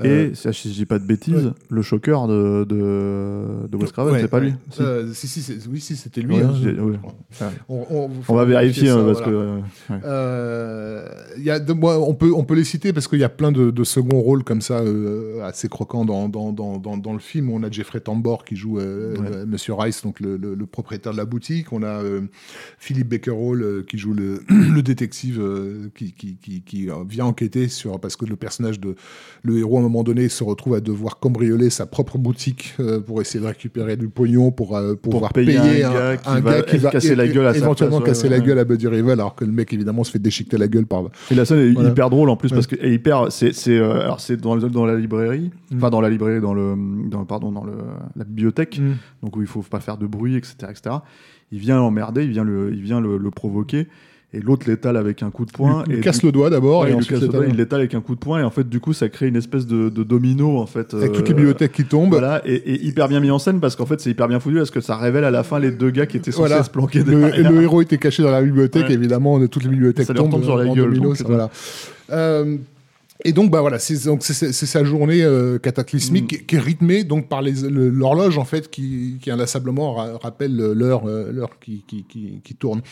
Euh, 0.00 0.30
Et, 0.30 0.34
si 0.52 0.68
je 0.70 0.74
dis 0.74 0.86
pas 0.86 0.98
de 0.98 1.06
bêtises, 1.06 1.46
ouais. 1.46 1.52
le 1.70 1.82
choqueur 1.82 2.26
de, 2.26 2.64
de, 2.64 3.68
de 3.68 3.76
Wes 3.76 3.92
Craven, 3.92 4.12
ouais, 4.14 4.20
c'est 4.20 4.28
pas 4.28 4.40
lui. 4.40 4.54
Si. 4.70 4.82
Euh, 4.82 5.12
si, 5.12 5.62
oui, 5.70 5.80
si, 5.80 5.96
c'était 5.96 6.20
lui. 6.20 6.36
Hein. 6.36 6.52
On, 7.68 7.86
on- 7.90 8.10
On 8.28 8.34
va 8.34 8.44
vérifier 8.44 8.88
ça, 8.88 8.94
hein, 8.98 9.04
parce 9.04 9.22
voilà. 9.22 9.60
que. 9.88 9.94
euh. 9.94 9.98
Euh, 10.04 11.08
y 11.38 11.50
a 11.50 11.58
de, 11.60 11.72
moi, 11.72 11.98
on 11.98 12.14
peut, 12.14 12.32
on 12.34 12.44
peut 12.44 12.54
les 12.54 12.64
citer 12.64 12.92
parce 12.92 13.08
qu'il 13.08 13.18
y 13.18 13.24
a 13.24 13.28
plein 13.28 13.52
de, 13.52 13.70
de 13.70 13.84
seconds 13.84 14.20
rôles 14.20 14.44
comme 14.44 14.60
ça 14.60 14.80
euh, 14.80 15.42
assez 15.44 15.68
croquants 15.68 16.04
dans, 16.04 16.28
dans, 16.28 16.52
dans, 16.52 16.78
dans, 16.78 16.96
dans 16.96 17.12
le 17.12 17.18
film. 17.18 17.50
On 17.50 17.62
a 17.62 17.70
Jeffrey 17.70 18.00
Tambor 18.00 18.44
qui 18.44 18.56
joue 18.56 18.78
euh, 18.78 19.14
euh, 19.18 19.46
Monsieur 19.46 19.74
Rice, 19.74 20.02
donc 20.02 20.20
le, 20.20 20.36
le- 20.36 20.54
le 20.54 20.66
propriétaire 20.66 21.12
de 21.12 21.16
la 21.16 21.24
boutique. 21.24 21.72
On 21.72 21.82
a 21.82 22.02
euh, 22.02 22.22
Philippe 22.78 23.08
Baker 23.08 23.30
Hall 23.32 23.62
euh, 23.62 23.82
qui 23.86 23.98
joue 23.98 24.14
le, 24.14 24.42
le 24.48 24.82
détective 24.82 25.40
euh, 25.40 25.90
qui, 25.94 26.12
qui, 26.12 26.36
qui, 26.44 26.60
qui, 26.60 26.90
euh, 26.90 26.94
vient 27.08 27.24
enquêter 27.24 27.68
sur 27.68 27.98
parce 27.98 28.16
que 28.16 28.26
le 28.26 28.36
personnage 28.36 28.78
de 28.78 28.96
le 29.42 29.58
héros 29.58 29.76
à 29.78 29.80
un 29.80 29.82
moment 29.84 30.02
donné 30.02 30.28
se 30.28 30.44
retrouve 30.44 30.74
à 30.74 30.80
devoir 30.80 31.18
cambrioler 31.18 31.70
sa 31.70 31.86
propre 31.86 32.18
boutique 32.18 32.74
euh, 32.80 33.00
pour 33.00 33.22
essayer 33.22 33.40
de 33.40 33.46
récupérer 33.46 33.96
du 33.96 34.08
pognon 34.08 34.50
pour, 34.50 34.76
euh, 34.76 34.94
pour 34.94 35.12
pouvoir 35.14 35.32
payer 35.32 35.58
payer, 35.58 35.84
un 35.84 35.92
gars 35.92 36.16
qui 36.18 36.28
un 36.28 36.40
va 36.40 36.56
gars 36.56 36.62
qui 36.62 36.76
va 36.76 36.90
casser 36.90 37.14
la 37.16 37.26
gueule 37.28 37.46
à 37.46 37.56
éventuellement 37.56 38.00
place, 38.00 38.18
casser 38.18 38.24
ouais, 38.28 38.36
la 38.36 38.42
ouais. 38.42 38.46
gueule 38.46 38.58
à 38.58 38.64
Buddy 38.64 38.88
Rivel 38.88 39.12
alors 39.20 39.34
que 39.34 39.46
le 39.46 39.52
mec 39.52 39.72
évidemment 39.72 40.04
se 40.04 40.10
fait 40.10 40.18
déchiqueter 40.18 40.58
la 40.58 40.68
gueule 40.68 40.84
par 40.86 41.04
Et 41.30 41.34
la 41.34 41.46
scène 41.46 41.60
est 41.60 41.72
Voilà. 41.72 41.88
hyper 41.88 42.10
drôle 42.10 42.28
en 42.28 42.36
plus 42.36 42.50
Ouais. 42.50 42.56
parce 42.56 42.66
que 42.66 42.86
hyper 42.86 43.32
c'est 43.32 43.52
c'est 43.54 43.78
alors 43.78 44.20
c'est 44.20 44.36
dans, 44.36 44.56
dans 44.58 44.84
la 44.84 44.96
librairie 44.96 45.50
Mm. 45.70 45.76
enfin 45.78 45.88
dans 45.90 46.02
la 46.02 46.10
librairie 46.10 46.40
dans 46.42 46.52
le 46.52 46.74
dans 47.08 47.24
pardon 47.24 47.50
dans 47.50 47.64
le 47.64 47.72
la 48.16 48.24
bibliothèque 48.24 48.78
Mm. 48.78 48.92
donc 49.22 49.36
où 49.36 49.40
il 49.40 49.46
faut 49.46 49.62
pas 49.62 49.80
faire 49.80 49.96
de 49.96 50.06
bruit 50.06 50.36
etc 50.36 50.52
etc 50.70 50.96
il 51.52 51.58
vient 51.58 51.76
l'emmerder 51.78 52.22
il 52.24 52.30
vient 52.30 52.44
le 52.44 52.72
il 52.74 52.82
vient 52.82 53.00
le, 53.00 53.16
le 53.16 53.30
provoquer 53.30 53.88
et 54.34 54.40
l'autre 54.40 54.68
l'étale 54.68 54.96
avec 54.96 55.22
un 55.22 55.30
coup 55.30 55.44
de 55.46 55.52
poing 55.52 55.84
il 55.86 55.96
et 55.96 56.00
casse 56.00 56.18
du- 56.20 56.26
le 56.26 56.32
doigt 56.32 56.50
d'abord 56.50 56.82
ouais, 56.82 56.90
et 56.90 56.94
ensuite 56.94 57.20
le 57.20 57.28
doigt, 57.28 57.40
l'étale. 57.40 57.50
il 57.54 57.56
l'étale 57.56 57.80
avec 57.80 57.94
un 57.94 58.00
coup 58.00 58.14
de 58.14 58.20
poing 58.20 58.40
et 58.40 58.42
en 58.42 58.50
fait 58.50 58.68
du 58.68 58.80
coup 58.80 58.92
ça 58.92 59.08
crée 59.08 59.28
une 59.28 59.36
espèce 59.36 59.66
de, 59.66 59.88
de 59.88 60.02
domino 60.02 60.58
en 60.58 60.66
fait 60.66 60.92
avec 60.94 61.10
euh, 61.10 61.14
toutes 61.14 61.28
les 61.28 61.34
bibliothèques 61.34 61.72
qui 61.72 61.84
tombent 61.84 62.10
voilà 62.10 62.42
et, 62.44 62.54
et 62.54 62.84
hyper 62.84 63.08
bien 63.08 63.20
mis 63.20 63.30
en 63.30 63.38
scène 63.38 63.60
parce 63.60 63.76
qu'en 63.76 63.86
fait 63.86 64.00
c'est 64.00 64.10
hyper 64.10 64.26
bien 64.28 64.40
foutu 64.40 64.56
parce 64.56 64.70
que 64.70 64.80
ça 64.80 64.96
révèle 64.96 65.24
à 65.24 65.30
la 65.30 65.42
fin 65.44 65.58
les 65.58 65.70
deux 65.70 65.90
gars 65.90 66.06
qui 66.06 66.16
étaient 66.16 66.32
censés 66.32 66.48
Voilà. 66.48 66.64
se 66.64 66.70
planquer 66.70 67.00
le, 67.04 67.20
derrière. 67.20 67.52
le 67.52 67.62
héros 67.62 67.80
était 67.82 67.98
caché 67.98 68.22
dans 68.22 68.30
la 68.32 68.42
bibliothèque 68.42 68.88
Ouais. 68.88 68.94
évidemment 68.94 69.34
on- 69.34 69.46
toutes 69.46 69.64
les 69.64 69.70
bibliothèques 69.70 70.06
Ça 70.06 70.14
tombent 70.14 70.26
retombe 70.26 70.44
sur 70.44 70.56
la 70.56 70.64
gueule, 70.66 70.76
domino, 70.86 71.04
donc, 71.08 71.16
c'est- 71.16 71.24
voilà 71.24 71.50
Euh, 72.10 72.56
et 73.24 73.32
donc 73.32 73.50
bah 73.50 73.60
voilà 73.60 73.78
c'est 73.78 73.94
sa 73.96 74.82
journée 74.84 75.22
euh, 75.22 75.58
cataclysmique 75.58 76.32
Mm. 76.42 76.46
qui, 76.46 76.56
est 76.56 76.58
rythmée 76.58 77.04
donc 77.04 77.28
par 77.28 77.42
le- 77.42 77.88
l'horloge 77.88 78.38
en 78.38 78.44
fait 78.44 78.68
qui, 78.68 79.18
qui 79.22 79.30
inlassablement 79.30 79.94
ra- 79.94 80.18
rappelle 80.18 80.56
l'heure 80.56 81.06
euh, 81.06 81.30
l'heure 81.30 81.58
qui, 81.60 81.84
qui, 81.86 82.04
qui, 82.04 82.54
tourne 82.56 82.82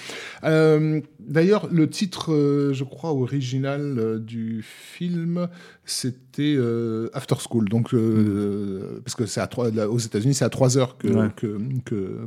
Euh, 0.45 1.01
d'ailleurs 1.19 1.69
le 1.73 1.89
titre 1.91 2.33
euh, 2.33 2.73
je 2.73 2.85
crois 2.85 3.11
original 3.13 3.97
euh, 3.99 4.19
du 4.21 4.63
film 4.65 5.49
c'était 5.85 6.55
euh, 6.57 7.09
After 7.15 7.37
School 7.49 7.69
donc 7.69 7.93
euh, 7.93 9.01
parce 9.05 9.17
que 9.17 9.27
c'est 9.27 9.41
à 9.41 9.49
trois 9.49 9.71
là, 9.73 9.89
aux 9.91 9.99
États-Unis 9.99 10.35
c'est 10.35 10.45
à 10.45 10.51
3 10.51 10.79
heures 10.79 10.99
que 10.99 11.09
Ouais. 11.09 11.29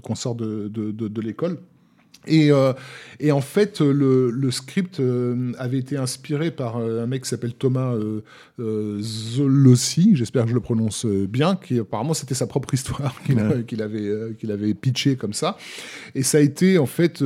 qu'on 0.03 0.15
sort 0.15 0.35
de 0.35 0.67
de, 0.67 0.91
de, 0.91 1.07
de 1.07 1.21
l'école 1.21 1.57
et, 2.27 2.51
euh, 2.51 2.73
et 3.19 3.31
en 3.31 3.41
fait, 3.41 3.81
le, 3.81 4.29
le 4.29 4.51
script 4.51 4.99
euh, 4.99 5.51
avait 5.57 5.77
été 5.79 5.97
inspiré 5.97 6.51
par 6.51 6.77
euh, 6.77 7.03
un 7.03 7.07
mec 7.07 7.23
qui 7.23 7.29
s'appelle 7.29 7.53
Thomas 7.53 7.93
Zolossi, 9.01 10.15
j'espère 10.15 10.43
que 10.43 10.49
je 10.49 10.53
le 10.55 10.59
prononce 10.61 11.05
bien, 11.05 11.55
qui 11.55 11.79
apparemment 11.79 12.13
c'était 12.13 12.33
sa 12.35 12.47
propre 12.47 12.73
histoire 12.73 13.15
qu'il 13.25 13.35
Ouais. 13.37 13.81
avait, 13.81 14.35
qu'il 14.39 14.51
avait 14.51 14.73
pitché 14.73 15.15
comme 15.15 15.33
ça. 15.33 15.57
Et 16.13 16.23
ça 16.23 16.37
a 16.39 16.41
été 16.41 16.77
en 16.77 16.85
fait, 16.85 17.21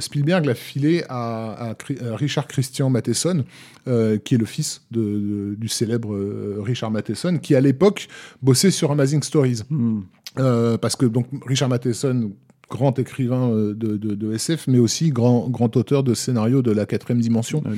Spielberg 0.00 0.44
l'a 0.46 0.54
filé 0.54 1.04
à, 1.08 1.68
à 1.70 1.74
Cri- 1.74 1.98
à 2.04 2.16
Richard 2.16 2.46
Christian 2.46 2.90
Matheson, 2.90 3.44
qui 3.84 4.34
est 4.34 4.38
le 4.38 4.44
fils 4.46 4.82
de, 4.90 5.00
de- 5.00 5.54
du 5.56 5.68
célèbre 5.68 6.16
Richard 6.62 6.90
Matheson, 6.90 7.38
qui 7.38 7.54
à 7.54 7.60
l'époque 7.60 8.08
bossait 8.42 8.70
sur 8.70 8.90
Amazing 8.90 9.22
Stories. 9.22 9.62
Mm. 9.68 10.00
Euh, 10.38 10.78
parce 10.78 10.94
que 10.94 11.06
donc 11.06 11.26
Richard 11.46 11.68
Matheson, 11.68 12.30
grand 12.70 12.98
écrivain 12.98 13.50
euh, 13.50 13.74
de, 13.74 13.96
de- 13.96 14.14
de 14.14 14.32
SF, 14.32 14.68
mais 14.68 14.78
aussi 14.78 15.10
grand, 15.10 15.48
grand 15.50 15.76
auteur 15.76 16.02
de 16.04 16.14
scénarios 16.14 16.62
de 16.62 16.70
la 16.70 16.86
quatrième 16.86 17.20
dimension. 17.20 17.62
Ouais. 17.66 17.72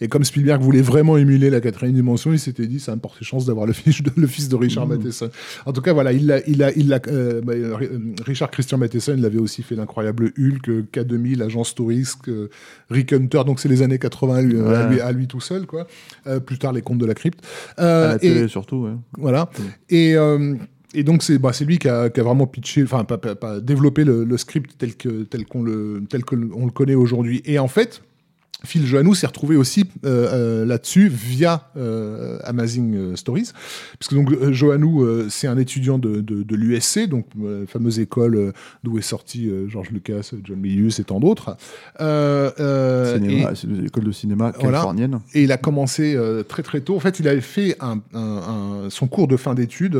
Et 0.00 0.08
comme 0.08 0.24
Spielberg 0.24 0.62
voulait 0.62 0.80
vraiment 0.80 1.16
émuler 1.18 1.50
la 1.50 1.60
quatrième 1.60 1.94
dimension, 1.94 2.32
il 2.32 2.38
s'était 2.38 2.66
dit 2.66 2.80
ça 2.80 2.94
me 2.94 3.00
portait 3.00 3.24
chance 3.24 3.44
d'avoir 3.46 3.66
le 3.66 3.72
fils 3.74 4.02
de, 4.02 4.10
le 4.16 4.26
fils 4.26 4.48
de 4.48 4.56
Richard 4.56 4.86
Mmh. 4.86 4.96
Matheson. 4.96 5.30
En 5.66 5.72
tout 5.72 5.82
cas, 5.82 5.92
voilà, 5.92 6.12
il 6.12 6.32
a, 6.32 6.40
il 6.48 6.62
a, 6.62 6.72
il 6.76 6.92
a, 6.94 7.00
euh, 7.08 7.40
bah, 7.42 7.52
euh, 7.52 7.76
Richard 8.24 8.50
Christian 8.50 8.78
Matheson, 8.78 9.14
il 9.18 9.24
avait 9.24 9.38
aussi 9.38 9.62
fait 9.62 9.74
l'incroyable 9.76 10.32
Hulk, 10.38 10.68
euh, 10.68 10.82
K2000, 10.92 11.42
Agence 11.42 11.74
Touriste, 11.74 12.28
euh, 12.28 12.48
Rick 12.90 13.12
Hunter, 13.12 13.42
donc 13.44 13.60
c'est 13.60 13.68
les 13.68 13.82
années 13.82 13.98
80 13.98 14.42
lui, 14.42 14.56
euh, 14.56 14.86
à, 14.86 14.88
lui, 14.90 15.00
à 15.00 15.12
lui 15.12 15.26
tout 15.26 15.40
seul, 15.40 15.66
quoi. 15.66 15.86
Euh, 16.26 16.40
plus 16.40 16.58
tard, 16.58 16.72
les 16.72 16.80
contes 16.82 16.98
de 16.98 17.06
la 17.06 17.14
crypte. 17.14 17.40
À 17.76 17.84
la 17.84 18.14
et- 18.16 18.18
télé 18.20 18.48
surtout 18.48 18.76
ouais. 18.84 18.92
voilà. 19.18 19.50
Et, 19.90 20.14
et 20.94 21.02
donc, 21.04 21.22
c'est 21.22 21.38
bah, 21.38 21.52
lui 21.60 21.78
qui 21.78 21.88
a, 21.88 22.08
qui 22.10 22.20
a 22.20 22.22
vraiment 22.22 22.46
pitché, 22.46 22.82
enfin, 22.82 23.04
pas, 23.04 23.18
pas- 23.18 23.60
développé 23.60 24.04
le, 24.04 24.24
le 24.24 24.36
script 24.38 24.76
tel 24.78 24.96
que 24.96 25.24
tel 25.24 25.46
qu'on 25.46 25.62
le, 25.62 26.02
tel 26.08 26.24
que 26.24 26.34
on 26.54 26.64
le 26.64 26.72
connaît 26.72 26.94
aujourd'hui. 26.94 27.42
Et 27.44 27.58
en 27.58 27.68
fait, 27.68 28.02
Phil 28.64 28.84
Joannou 28.86 29.14
s'est 29.14 29.26
retrouvé 29.28 29.54
aussi 29.56 29.84
euh, 30.04 30.28
euh, 30.32 30.66
là-dessus 30.66 31.08
via 31.08 31.70
euh, 31.76 32.38
Amazing 32.42 32.94
euh, 32.96 33.16
Stories, 33.16 33.50
puisque 34.00 34.14
donc 34.14 34.32
euh, 34.32 34.52
Joannou 34.52 35.04
euh, 35.04 35.26
c'est 35.30 35.46
un 35.46 35.56
étudiant 35.58 35.96
de, 35.98 36.20
de, 36.20 36.42
de 36.42 36.56
l'USC, 36.56 37.08
donc 37.08 37.26
euh, 37.40 37.66
fameuse 37.66 38.00
école 38.00 38.52
d'où 38.82 38.98
est 38.98 39.02
sorti 39.02 39.48
euh, 39.48 39.68
George 39.68 39.90
Lucas, 39.90 40.32
John 40.42 40.58
Milius 40.58 40.98
et 40.98 41.04
tant 41.04 41.20
d'autres. 41.20 41.56
Euh, 42.00 42.50
euh, 42.58 43.54
c'est 43.54 43.66
une 43.68 43.86
école 43.86 44.04
de 44.04 44.12
cinéma 44.12 44.52
Voilà. 44.58 44.78
californienne 44.78 45.20
et 45.34 45.44
il 45.44 45.52
a 45.52 45.56
commencé 45.56 46.14
euh, 46.16 46.42
très 46.42 46.62
très 46.64 46.80
tôt. 46.80 46.96
En 46.96 47.00
fait, 47.00 47.20
il 47.20 47.28
avait 47.28 47.40
fait 47.40 47.76
un, 47.80 48.00
un- 48.12 48.18
un- 48.86 48.90
son 48.90 49.06
cours 49.06 49.28
de 49.28 49.36
fin 49.36 49.54
d'études. 49.54 49.96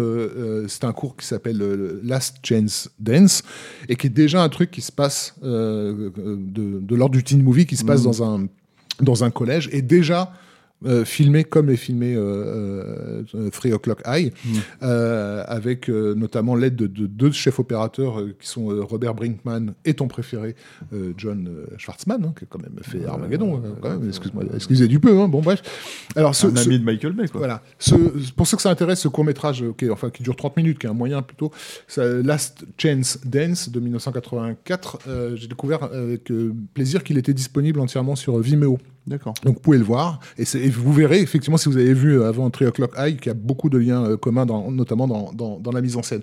c'est 0.66 0.84
un 0.84 0.92
cours 0.92 1.16
qui 1.16 1.26
s'appelle 1.26 1.62
euh, 1.62 2.00
Last 2.02 2.36
Chance 2.44 2.90
Dance 2.98 3.42
et 3.88 3.94
qui 3.96 4.08
est 4.08 4.10
déjà 4.10 4.42
un 4.42 4.48
truc 4.48 4.70
qui 4.72 4.80
se 4.80 4.90
passe 4.92 5.34
euh, 5.44 6.10
de, 6.16 6.80
de 6.80 6.96
l'ordre 6.96 7.14
du 7.14 7.22
teen 7.22 7.42
movie 7.42 7.66
qui 7.66 7.76
se 7.76 7.84
passe 7.84 8.00
Mhm. 8.00 8.04
dans 8.04 8.22
un 8.22 8.47
dans 9.00 9.24
un 9.24 9.30
collège. 9.30 9.68
Et 9.72 9.82
déjà 9.82 10.32
euh, 10.86 11.04
filmé 11.04 11.42
comme 11.44 11.70
est 11.70 11.76
filmé 11.76 12.14
euh, 12.14 13.22
euh, 13.34 13.50
Three 13.50 13.72
O'Clock 13.72 14.00
High, 14.06 14.32
Mhm. 14.44 14.60
euh, 14.84 15.42
avec 15.48 15.90
euh, 15.90 16.14
notamment 16.14 16.54
l'aide 16.54 16.76
de, 16.76 16.86
de 16.86 17.06
deux 17.06 17.32
chefs 17.32 17.58
opérateurs 17.58 18.20
euh, 18.20 18.36
qui 18.40 18.46
sont 18.48 18.70
euh, 18.70 18.82
Robert 18.82 19.14
Brinkman 19.14 19.74
et 19.84 19.94
ton 19.94 20.06
préféré 20.08 20.54
euh, 20.92 21.12
John 21.16 21.48
euh, 21.48 21.66
Schwartzman, 21.78 22.24
hein, 22.24 22.32
qui 22.38 22.44
a 22.44 22.46
quand 22.48 22.62
même 22.62 22.76
fait 22.82 23.04
Armageddon. 23.06 23.60
hein, 23.82 24.00
excuse-moi, 24.06 24.44
excusez 24.54 24.86
du 24.86 25.00
peu. 25.00 25.18
hein, 25.18 25.26
bon 25.28 25.40
bref. 25.40 25.62
Alors 26.14 26.34
ce, 26.34 26.46
un 26.46 26.54
ce- 26.56 26.68
ami 26.68 26.78
de 26.78 26.84
Michael 26.84 27.12
Bay 27.12 27.26
quoi 27.28 27.38
voilà. 27.38 27.62
Ce, 27.78 27.94
pour 28.36 28.46
ceux 28.46 28.56
que 28.56 28.62
ça 28.62 28.70
intéresse, 28.70 29.00
ce 29.00 29.08
court-métrage, 29.08 29.62
euh, 29.64 29.72
qui, 29.76 29.90
enfin, 29.90 30.10
qui 30.10 30.22
dure 30.22 30.36
30 30.36 30.56
minutes, 30.56 30.78
qui 30.78 30.86
est 30.86 30.90
un 30.90 30.94
moyen 30.94 31.22
plutôt, 31.22 31.50
ça, 31.88 32.04
Last 32.06 32.64
Chance 32.80 33.18
Dance 33.24 33.68
de 33.70 33.80
1984, 33.80 34.98
euh, 35.08 35.36
j'ai 35.36 35.48
découvert 35.48 35.82
avec 35.84 36.30
euh, 36.30 36.52
plaisir 36.74 37.02
qu'il 37.02 37.18
était 37.18 37.34
disponible 37.34 37.80
entièrement 37.80 38.14
sur 38.16 38.38
Vimeo. 38.38 38.78
D'accord. 39.08 39.34
Donc 39.44 39.54
vous 39.56 39.60
pouvez 39.60 39.78
le 39.78 39.84
voir 39.84 40.20
et, 40.36 40.44
vous 40.68 40.92
verrez 40.92 41.20
effectivement 41.20 41.56
si 41.56 41.68
vous 41.68 41.76
avez 41.76 41.94
vu 41.94 42.18
euh, 42.18 42.28
avant 42.28 42.48
3 42.50 42.68
O'Clock 42.68 42.92
High 42.96 43.16
qu'il 43.18 43.26
y 43.26 43.30
a 43.30 43.34
beaucoup 43.34 43.68
de 43.70 43.78
liens 43.78 44.04
euh, 44.04 44.16
communs 44.16 44.46
dans- 44.46 44.70
notamment 44.70 45.08
dans, 45.08 45.32
dans- 45.32 45.58
dans 45.58 45.72
la 45.72 45.80
mise 45.80 45.96
en 45.96 46.02
scène. 46.02 46.20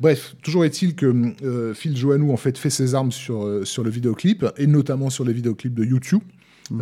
Bref, 0.00 0.36
toujours 0.42 0.64
est-il 0.64 0.94
que 0.94 1.12
euh, 1.42 1.74
Phil 1.74 1.96
Joannou 1.96 2.32
en 2.32 2.36
fait 2.36 2.56
fait 2.56 2.70
ses 2.70 2.94
armes 2.94 3.12
sur, 3.12 3.44
euh, 3.44 3.64
sur 3.64 3.82
le 3.84 3.90
vidéoclip 3.90 4.46
et 4.56 4.66
notamment 4.66 5.10
sur 5.10 5.24
les 5.24 5.32
vidéoclips 5.32 5.74
de 5.74 5.84
YouTube. 5.84 6.22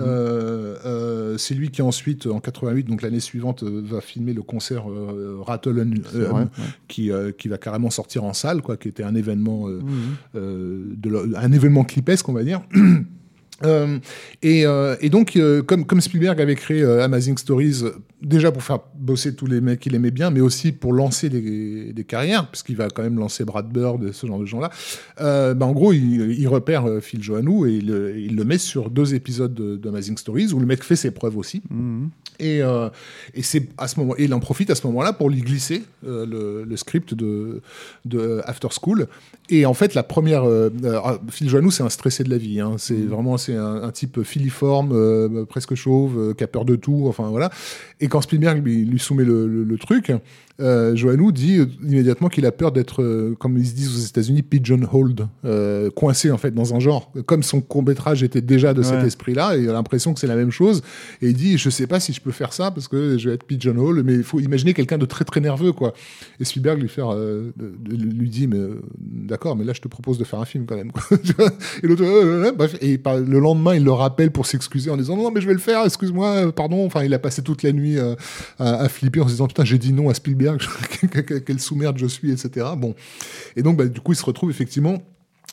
Euh, 0.01 0.75
euh, 0.85 1.39
c'est 1.39 1.55
lui 1.55 1.71
qui 1.71 1.81
ensuite, 1.81 2.27
en 2.27 2.41
88, 2.41 2.89
donc 2.89 3.03
l'année 3.03 3.21
suivante, 3.21 3.63
euh, 3.63 3.83
va 3.85 4.01
filmer 4.01 4.33
le 4.33 4.43
concert 4.43 4.85
Rattle 5.47 5.79
and- 5.81 6.09
vrai, 6.13 6.29
ouais. 6.43 6.47
qui, 6.89 7.13
qui 7.39 7.47
va 7.47 7.57
carrément 7.57 7.91
sortir 7.91 8.25
en 8.25 8.33
salle, 8.33 8.63
quoi, 8.63 8.77
qui 8.77 8.89
était 8.89 9.05
un 9.05 9.15
événement, 9.15 9.69
Mhm. 9.69 9.87
de 10.35 11.37
un 11.37 11.53
événement 11.53 11.85
clipesque, 11.85 12.29
on 12.29 12.33
va 12.33 12.43
dire. 12.43 12.63
Euh, 13.65 13.99
et, 14.43 14.67
euh, 14.67 14.97
et 15.01 15.09
donc, 15.09 15.37
euh, 15.37 15.63
comme, 15.63 15.87
comme 15.87 16.01
Spielberg 16.01 16.41
avait 16.41 16.57
créé 16.57 16.85
Amazing 16.85 17.39
Stories, 17.39 17.85
déjà 18.23 18.53
pour 18.53 18.63
faire 18.63 18.81
bosser 18.99 19.35
tous 19.35 19.47
les 19.47 19.61
mecs 19.61 19.81
qu'il 19.81 19.95
aimait 19.95 20.11
bien, 20.11 20.31
mais 20.31 20.41
aussi 20.41 20.73
pour 20.73 20.93
lancer 20.93 21.29
des, 21.31 21.93
des 21.93 22.05
carrières, 22.05 22.49
puisqu'il 22.51 22.77
va 22.77 22.89
quand 22.89 23.03
même 23.03 23.19
lancer 23.19 23.45
Brad 23.45 23.69
Bird 23.73 24.05
et 24.05 24.13
ce 24.13 24.27
genre 24.27 24.39
de 24.41 24.45
gens-là, 24.47 24.71
bah, 25.19 25.67
en 25.67 25.73
gros, 25.73 25.93
il, 25.93 26.33
il 26.39 26.49
repère 26.49 26.85
Phil 27.01 27.23
Joannou 27.23 27.67
et 27.67 27.75
il, 27.75 27.87
le- 27.87 28.19
il 28.19 28.37
le 28.37 28.45
met 28.45 28.59
sur 28.59 28.91
deux 28.91 29.15
épisodes 29.15 29.55
de- 29.55 29.77
d'Amazing 29.77 30.19
Stories, 30.19 30.53
où 30.53 30.61
le 30.61 30.67
mec 30.67 30.83
fait 30.85 30.97
ses 30.97 31.11
preuves 31.11 31.37
aussi. 31.39 31.63
Mhm. 31.71 32.11
Et, 32.39 32.59
et 32.59 33.43
c'est 33.43 33.67
à 33.79 33.89
ce 33.89 33.99
moment, 33.99 34.15
et 34.19 34.25
il 34.25 34.35
en 34.35 34.41
profite 34.41 34.69
à 34.69 34.75
ce 34.75 34.87
moment-là 34.89 35.15
pour 35.15 35.31
lui 35.31 35.41
glisser 35.41 35.83
le, 36.07 36.65
le 36.69 36.77
script 36.77 37.15
de, 37.15 37.63
de 38.05 38.43
After 38.45 38.69
School. 38.79 39.07
Et 39.49 39.65
en 39.65 39.73
fait, 39.73 39.95
la 39.95 40.03
première, 40.03 40.45
Phil 41.31 41.49
Joannou, 41.49 41.71
c'est 41.71 41.83
un 41.83 41.89
stressé 41.89 42.25
de 42.25 42.31
la 42.31 42.37
vie. 42.37 42.61
hein. 42.61 42.75
C'est 42.77 42.95
vraiment 43.07 43.39
c'est 43.47 43.57
un, 43.57 43.91
type 43.93 44.23
filiforme, 44.23 44.91
euh, 44.93 45.45
presque 45.45 45.75
chauve, 45.75 46.19
euh, 46.19 46.35
qui 46.35 46.45
a 46.45 46.47
peur 46.47 46.65
de 46.65 46.77
tout. 46.77 47.05
Enfin 47.07 47.29
voilà. 47.31 47.51
Et 48.01 48.09
quand 48.09 48.21
Spielberg 48.21 48.65
lui, 48.65 48.99
soumet 48.99 49.25
le 49.25 49.77
truc, 49.79 50.13
euh, 50.61 50.97
Joannou 50.97 51.33
dit 51.33 51.61
immédiatement 51.83 52.29
qu'il 52.29 52.47
a 52.47 52.53
peur 52.53 52.73
d'être, 52.73 53.03
euh, 53.03 53.35
comme 53.39 53.59
ils 53.59 53.67
se 53.67 53.75
disent 53.75 53.95
aux 53.95 54.07
États-Unis, 54.07 54.43
pigeonholed, 54.43 55.27
euh, 55.45 55.91
coincé 55.91 56.31
en 56.31 56.39
fait 56.39 56.51
dans 56.53 56.75
un 56.75 56.81
genre. 56.81 57.13
Comme 57.27 57.43
son 57.43 57.61
court-métrage 57.61 58.23
était 58.23 58.41
déjà 58.41 58.73
de 58.75 58.83
cet 58.83 59.05
esprit-là, 59.05 59.57
et 59.57 59.63
il 59.63 59.69
a 59.69 59.73
l'impression 59.73 60.15
que 60.15 60.21
c'est 60.21 60.27
la 60.27 60.37
même 60.37 60.51
chose. 60.51 60.83
Et 61.23 61.29
il 61.29 61.35
dit, 61.35 61.59
je 61.59 61.69
sais 61.71 61.87
pas 61.87 62.01
si 62.01 62.13
je 62.13 62.21
peux 62.21 62.31
faire 62.33 62.53
ça 62.53 62.71
parce 62.71 62.89
que 62.89 63.19
je 63.19 63.29
vais 63.29 63.35
être 63.35 63.45
pigeonhole, 63.45 64.03
mais 64.03 64.15
il 64.15 64.23
faut 64.23 64.41
imaginer 64.41 64.73
quelqu'un 64.75 64.99
de 64.99 65.07
très 65.07 65.25
très 65.25 65.41
nerveux, 65.41 65.73
quoi. 65.73 65.93
Et 66.41 66.45
Spielberg 66.45 66.81
lui 66.81 66.89
faire, 66.89 67.13
euh, 67.13 67.53
lui 67.89 68.31
dit, 68.31 68.47
mais 68.47 68.57
euh, 68.59 68.81
d'accord, 68.99 69.57
mais 69.57 69.65
là 69.65 69.73
je 69.75 69.81
te 69.81 69.89
propose 69.89 70.19
de 70.19 70.25
faire 70.25 70.41
un 70.41 70.45
film 70.45 70.65
quand 70.67 70.77
même. 70.77 70.93
quoi. 70.93 71.03
Et 71.83 71.87
l'autre, 71.87 72.53
bref, 72.53 72.77
et 72.81 72.99
par- 72.99 73.19
le 73.19 73.39
lendemain 73.39 73.75
il 73.75 73.85
le 73.85 73.93
rappelle 73.93 74.31
pour 74.31 74.47
s'excuser 74.47 74.91
en 74.91 74.97
disant, 74.97 75.17
non, 75.17 75.25
non, 75.25 75.31
mais 75.31 75.41
je 75.41 75.47
vais 75.47 75.53
le 75.53 75.59
faire, 75.59 75.85
excuse-moi, 75.85 76.53
pardon. 76.53 76.85
Enfin, 76.87 77.03
il 77.05 77.13
a 77.15 77.19
passé 77.19 77.43
toute 77.43 77.63
la 77.63 77.73
nuit 77.73 77.99
à, 77.99 78.17
à 78.59 78.89
flipper 78.89 79.21
en 79.21 79.27
se 79.27 79.33
disant, 79.33 79.47
putain, 79.49 79.65
j'ai 79.65 79.79
dit 79.79 79.93
non 79.93 80.09
à 80.09 80.15
Spielberg, 80.15 80.46
quelle 81.47 81.61
sous-merde 81.61 81.99
je 81.99 82.07
suis, 82.07 82.31
etc. 82.31 82.67
Bon, 82.77 82.95
et 83.57 83.63
donc 83.63 83.77
bah, 83.77 83.87
du 83.87 84.01
coup 84.01 84.13
il 84.13 84.17
se 84.17 84.25
retrouve 84.25 84.51
effectivement 84.51 85.03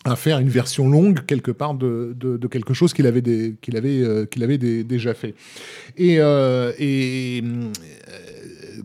à 0.06 0.16
faire 0.16 0.40
une 0.40 0.50
version 0.50 0.90
longue 0.90 1.26
quelque 1.26 1.52
part 1.52 1.76
de, 1.76 2.16
quelque 2.52 2.74
chose 2.74 2.94
qu'il 2.94 3.08
avait, 3.08 3.22
des, 3.22 3.56
qu'il 3.62 3.78
avait, 3.78 4.02
euh, 4.02 4.26
qu'il 4.26 4.44
avait 4.44 4.58
déjà 4.58 5.14
fait. 5.14 5.34
Et, 5.98 6.20
euh, 6.20 6.72
euh, 6.82 7.72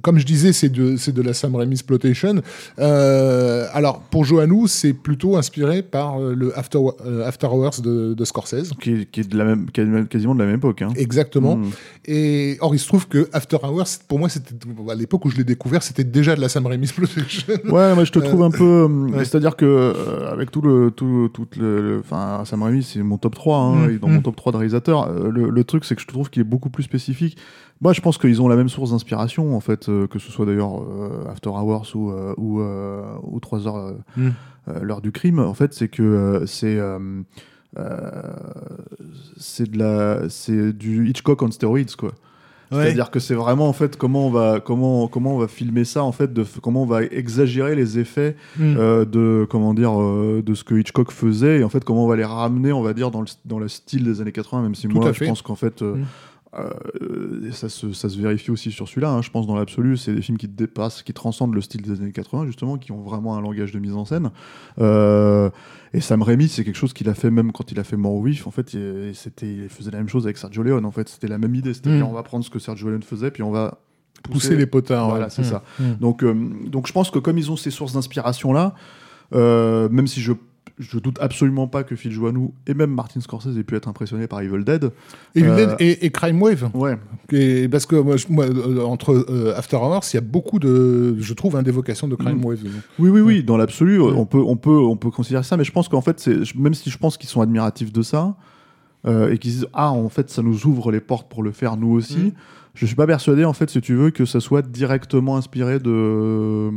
comme 0.02 0.18
je 0.18 0.26
disais, 0.26 0.52
c'est 0.52 0.68
de, 0.68 0.96
c'est 0.96 1.12
de 1.12 1.22
la 1.22 1.32
Sam 1.32 1.54
Raimi 1.54 1.72
exploitation. 1.72 2.42
Euh, 2.78 3.66
alors 3.72 4.00
pour 4.00 4.24
Johannou, 4.24 4.66
c'est 4.66 4.92
plutôt 4.92 5.36
inspiré 5.36 5.82
par 5.82 6.20
euh, 6.20 6.34
le 6.34 6.56
After, 6.58 6.78
euh, 7.06 7.26
After 7.26 7.46
Hours 7.46 7.80
de, 7.82 8.14
de 8.14 8.24
Scorsese. 8.24 8.72
Qui, 8.80 8.92
est, 8.92 9.10
qui 9.10 9.20
est 9.20 9.28
de 9.28 9.36
la 9.36 9.44
même, 9.44 9.70
qui 9.70 9.80
est 9.80 10.08
quasiment 10.08 10.34
de 10.34 10.40
la 10.40 10.46
même 10.46 10.56
époque. 10.56 10.82
Hein. 10.82 10.90
Exactement. 10.96 11.56
Mhm. 11.56 11.70
Et 12.06 12.56
or, 12.60 12.74
il 12.74 12.78
se 12.78 12.86
trouve 12.86 13.08
que 13.08 13.28
After 13.32 13.58
Hours, 13.62 13.88
pour 14.06 14.18
moi, 14.18 14.28
c'était 14.28 14.54
à 14.90 14.94
l'époque 14.94 15.24
où 15.24 15.30
je 15.30 15.36
l'ai 15.36 15.44
découvert, 15.44 15.82
c'était 15.82 16.04
déjà 16.04 16.36
de 16.36 16.40
la 16.40 16.48
Sam 16.48 16.66
Raimi 16.66 16.84
exploitation. 16.84 17.54
Ouais, 17.68 17.94
moi 17.94 18.04
je 18.04 18.12
te 18.12 18.18
trouve 18.18 18.42
un 18.42 18.50
peu. 18.50 18.84
ouais. 19.12 19.24
C'est-à-dire 19.24 19.56
que 19.56 19.64
euh, 19.64 20.32
avec 20.32 20.50
tout 20.50 20.60
le 20.60 20.90
tout, 20.90 21.28
tout 21.32 21.46
le, 21.58 22.00
enfin 22.00 22.42
Sam 22.44 22.62
Raimi 22.62 22.82
c'est 22.82 23.02
mon 23.02 23.18
top 23.18 23.34
3 23.34 23.58
hein, 23.58 23.78
Mm, 23.78 23.90
et 23.90 23.98
dans 23.98 24.08
mm. 24.08 24.14
mon 24.14 24.20
top 24.22 24.36
3 24.36 24.52
de 24.52 24.56
réalisateurs. 24.56 25.08
Euh, 25.08 25.30
le, 25.30 25.50
le 25.50 25.64
truc 25.64 25.84
c'est 25.84 25.94
que 25.94 26.02
je 26.02 26.06
trouve 26.06 26.30
qu'il 26.30 26.40
est 26.40 26.44
beaucoup 26.44 26.70
plus 26.70 26.82
spécifique. 26.82 27.36
Moi 27.80 27.92
je 27.92 28.00
pense 28.00 28.18
qu'ils 28.18 28.42
ont 28.42 28.48
la 28.48 28.56
même 28.56 28.68
source 28.68 28.90
d'inspiration 28.90 29.56
en 29.56 29.60
fait, 29.60 29.88
euh, 29.88 30.06
que 30.08 30.18
ce 30.18 30.30
soit 30.32 30.46
d'ailleurs 30.46 30.82
euh, 30.82 31.28
After 31.30 31.50
Hours 31.50 31.86
ou 31.94 32.10
euh, 32.10 32.34
ou, 32.36 32.60
ou 33.22 33.40
3 33.40 33.66
heures 33.68 33.76
euh, 33.76 33.92
Mm. 34.16 34.28
euh, 34.68 34.80
l'heure 34.82 35.00
du 35.00 35.12
crime. 35.12 35.38
En 35.38 35.54
fait 35.54 35.72
c'est 35.74 35.88
que 35.88 36.42
c'est 36.46 36.78
c'est 39.36 39.70
de 39.70 39.78
la 39.78 40.28
c'est 40.28 40.72
du 40.72 41.08
Hitchcock 41.08 41.42
on 41.42 41.50
steroids 41.50 41.80
quoi. 41.96 42.12
C'est-à-dire 42.70 43.10
que 43.10 43.18
c'est 43.18 43.34
vraiment 43.34 43.66
en 43.66 43.72
fait 43.72 43.96
comment 43.96 44.26
on 44.26 44.30
va 44.30 44.60
comment 44.60 45.08
comment 45.08 45.34
on 45.36 45.38
va 45.38 45.48
filmer 45.48 45.84
ça 45.84 46.02
en 46.04 46.12
fait 46.12 46.34
de 46.34 46.44
comment 46.62 46.82
on 46.82 46.86
va 46.86 47.02
exagérer 47.02 47.74
les 47.74 47.98
effets 47.98 48.36
Mm. 48.58 48.76
euh, 48.76 49.04
de 49.06 49.46
comment 49.48 49.72
dire 49.72 49.92
de 49.98 50.54
ce 50.54 50.64
que 50.64 50.74
Hitchcock 50.74 51.10
faisait 51.10 51.60
et 51.60 51.64
en 51.64 51.70
fait 51.70 51.82
comment 51.84 52.04
on 52.04 52.08
va 52.08 52.16
les 52.16 52.26
ramener 52.26 52.72
on 52.72 52.82
va 52.82 52.92
dire 52.92 53.10
dans 53.10 53.22
le 53.22 53.26
dans 53.46 53.58
le 53.58 53.68
style 53.68 54.04
des 54.04 54.20
années 54.20 54.32
80 54.32 54.62
même 54.62 54.74
si 54.74 54.86
Tout 54.86 54.96
moi 54.96 55.08
à 55.08 55.12
je 55.12 55.24
pense 55.24 55.40
qu'en 55.40 55.54
fait 55.54 55.80
euh, 55.82 55.94
Mm. 55.94 56.04
Euh, 56.54 57.46
et 57.46 57.52
ça 57.52 57.68
se 57.68 57.92
ça 57.92 58.08
se 58.08 58.18
vérifie 58.18 58.50
aussi 58.50 58.70
sur 58.70 58.88
celui-là 58.88 59.10
hein, 59.10 59.20
je 59.22 59.30
pense 59.30 59.46
dans 59.46 59.54
l'absolu 59.56 59.96
c'est 59.98 60.14
des 60.14 60.22
films 60.22 60.38
qui 60.38 60.48
dépassent 60.48 61.02
qui 61.02 61.12
transcendent 61.12 61.54
le 61.54 61.60
style 61.60 61.82
des 61.82 61.90
années 62.00 62.10
80 62.12 62.46
justement 62.46 62.78
qui 62.78 62.90
ont 62.90 63.02
vraiment 63.02 63.36
un 63.36 63.42
langage 63.42 63.70
de 63.72 63.78
mise 63.78 63.94
en 63.94 64.04
scène 64.06 64.30
Euh, 64.78 65.50
et 65.92 66.00
Sam 66.00 66.22
Raimi 66.22 66.48
c'est 66.48 66.64
quelque 66.64 66.76
chose 66.76 66.92
qu'il 66.94 67.08
a 67.10 67.14
fait 67.14 67.30
même 67.30 67.52
quand 67.52 67.70
il 67.72 67.78
a 67.78 67.84
fait 67.84 67.96
vif 68.24 68.46
en 68.46 68.50
fait 68.50 68.72
il, 68.74 69.10
c'était 69.14 69.52
il 69.64 69.68
faisait 69.68 69.90
la 69.90 69.98
même 69.98 70.08
chose 70.08 70.24
avec 70.24 70.38
Sergio 70.38 70.62
Leone 70.62 70.84
en 70.86 70.90
fait 70.90 71.08
c'était 71.08 71.28
la 71.28 71.38
même 71.38 71.54
idée 71.54 71.74
c'est-à-dire 71.74 72.06
Mm. 72.06 72.10
on 72.10 72.14
va 72.14 72.22
prendre 72.22 72.44
ce 72.44 72.50
que 72.50 72.58
Sergio 72.58 72.88
Leone 72.88 73.02
faisait 73.02 73.30
puis 73.30 73.42
on 73.42 73.50
va 73.50 73.78
Pousser 74.32 74.56
les 74.56 74.66
potards. 74.66 75.08
Voilà, 75.10 75.26
ouais. 75.26 75.30
c'est 75.30 75.42
Mm. 75.42 75.44
ça. 75.44 75.62
Mm. 75.78 75.84
donc, 76.00 76.24
euh, 76.24 76.34
donc 76.66 76.86
je 76.88 76.92
pense 76.92 77.10
que 77.10 77.18
comme 77.20 77.38
ils 77.38 77.52
ont 77.52 77.56
ces 77.56 77.70
sources 77.70 77.92
d'inspiration 77.92 78.52
là, 78.52 78.74
euh, 79.34 79.88
même 79.90 80.06
si 80.08 80.20
je 80.20 80.32
je 80.78 80.98
doute 80.98 81.18
absolument 81.20 81.66
pas 81.66 81.82
que 81.84 81.96
Phil 81.96 82.12
Joannou 82.12 82.52
et 82.66 82.74
même 82.74 82.90
Martin 82.94 83.20
Scorsese 83.20 83.56
aient 83.58 83.64
pu 83.64 83.74
être 83.76 83.88
impressionnés 83.88 84.26
par 84.26 84.40
Evil 84.40 84.64
Dead. 84.64 84.90
Et, 85.34 85.42
Euh, 85.42 85.56
Dead 85.56 85.76
et, 85.80 86.06
et 86.06 86.10
Crime 86.10 86.40
Wave. 86.40 86.70
Ouais. 86.74 86.96
Et 87.32 87.68
parce 87.68 87.84
que 87.86 87.96
moi, 87.96 88.16
je- 88.16 88.26
moi, 88.30 88.44
euh, 88.46 88.82
entre 88.84 89.12
euh, 89.30 89.54
After 89.56 89.76
Hours, 89.76 90.04
il 90.12 90.16
y 90.16 90.18
a 90.18 90.22
beaucoup 90.22 90.58
de, 90.58 91.16
je 91.18 91.34
trouve, 91.34 91.56
hein, 91.56 91.62
d'évocations 91.62 92.06
de 92.08 92.14
Crime 92.14 92.38
Mm. 92.38 92.44
Wave. 92.44 92.58
Oui, 92.98 93.10
oui, 93.10 93.20
oui, 93.20 93.42
dans 93.42 93.56
l'absolu, 93.56 93.98
Ouais. 94.00 94.12
on 94.16 94.24
peut, 94.26 94.38
on 94.44 94.56
peut, 94.56 94.70
on 94.78 94.96
peut 94.96 95.10
considérer 95.10 95.42
ça, 95.44 95.56
mais 95.56 95.64
je 95.64 95.72
pense 95.72 95.88
qu'en 95.88 96.00
fait, 96.00 96.28
même 96.56 96.74
si 96.74 96.90
je 96.90 96.98
pense 96.98 97.16
qu'ils 97.16 97.28
sont 97.28 97.40
admiratifs 97.40 97.92
de 97.92 98.02
ça 98.02 98.36
euh, 99.06 99.30
et 99.32 99.38
qu'ils 99.38 99.52
disent 99.52 99.66
ah 99.74 99.90
en 99.92 100.08
fait 100.08 100.28
ça 100.30 100.42
nous 100.42 100.66
ouvre 100.66 100.90
les 100.92 101.00
portes 101.00 101.28
pour 101.28 101.42
le 101.42 101.52
faire 101.52 101.76
nous 101.76 101.90
aussi, 101.92 102.18
Mm. 102.18 102.32
je 102.74 102.86
suis 102.86 102.96
pas 102.96 103.06
persuadé 103.06 103.44
en 103.44 103.52
fait 103.52 103.70
si 103.70 103.80
tu 103.80 103.94
veux 103.94 104.10
que 104.10 104.24
ça 104.24 104.40
soit 104.40 104.62
directement 104.62 105.36
inspiré 105.36 105.78
de 105.78 106.70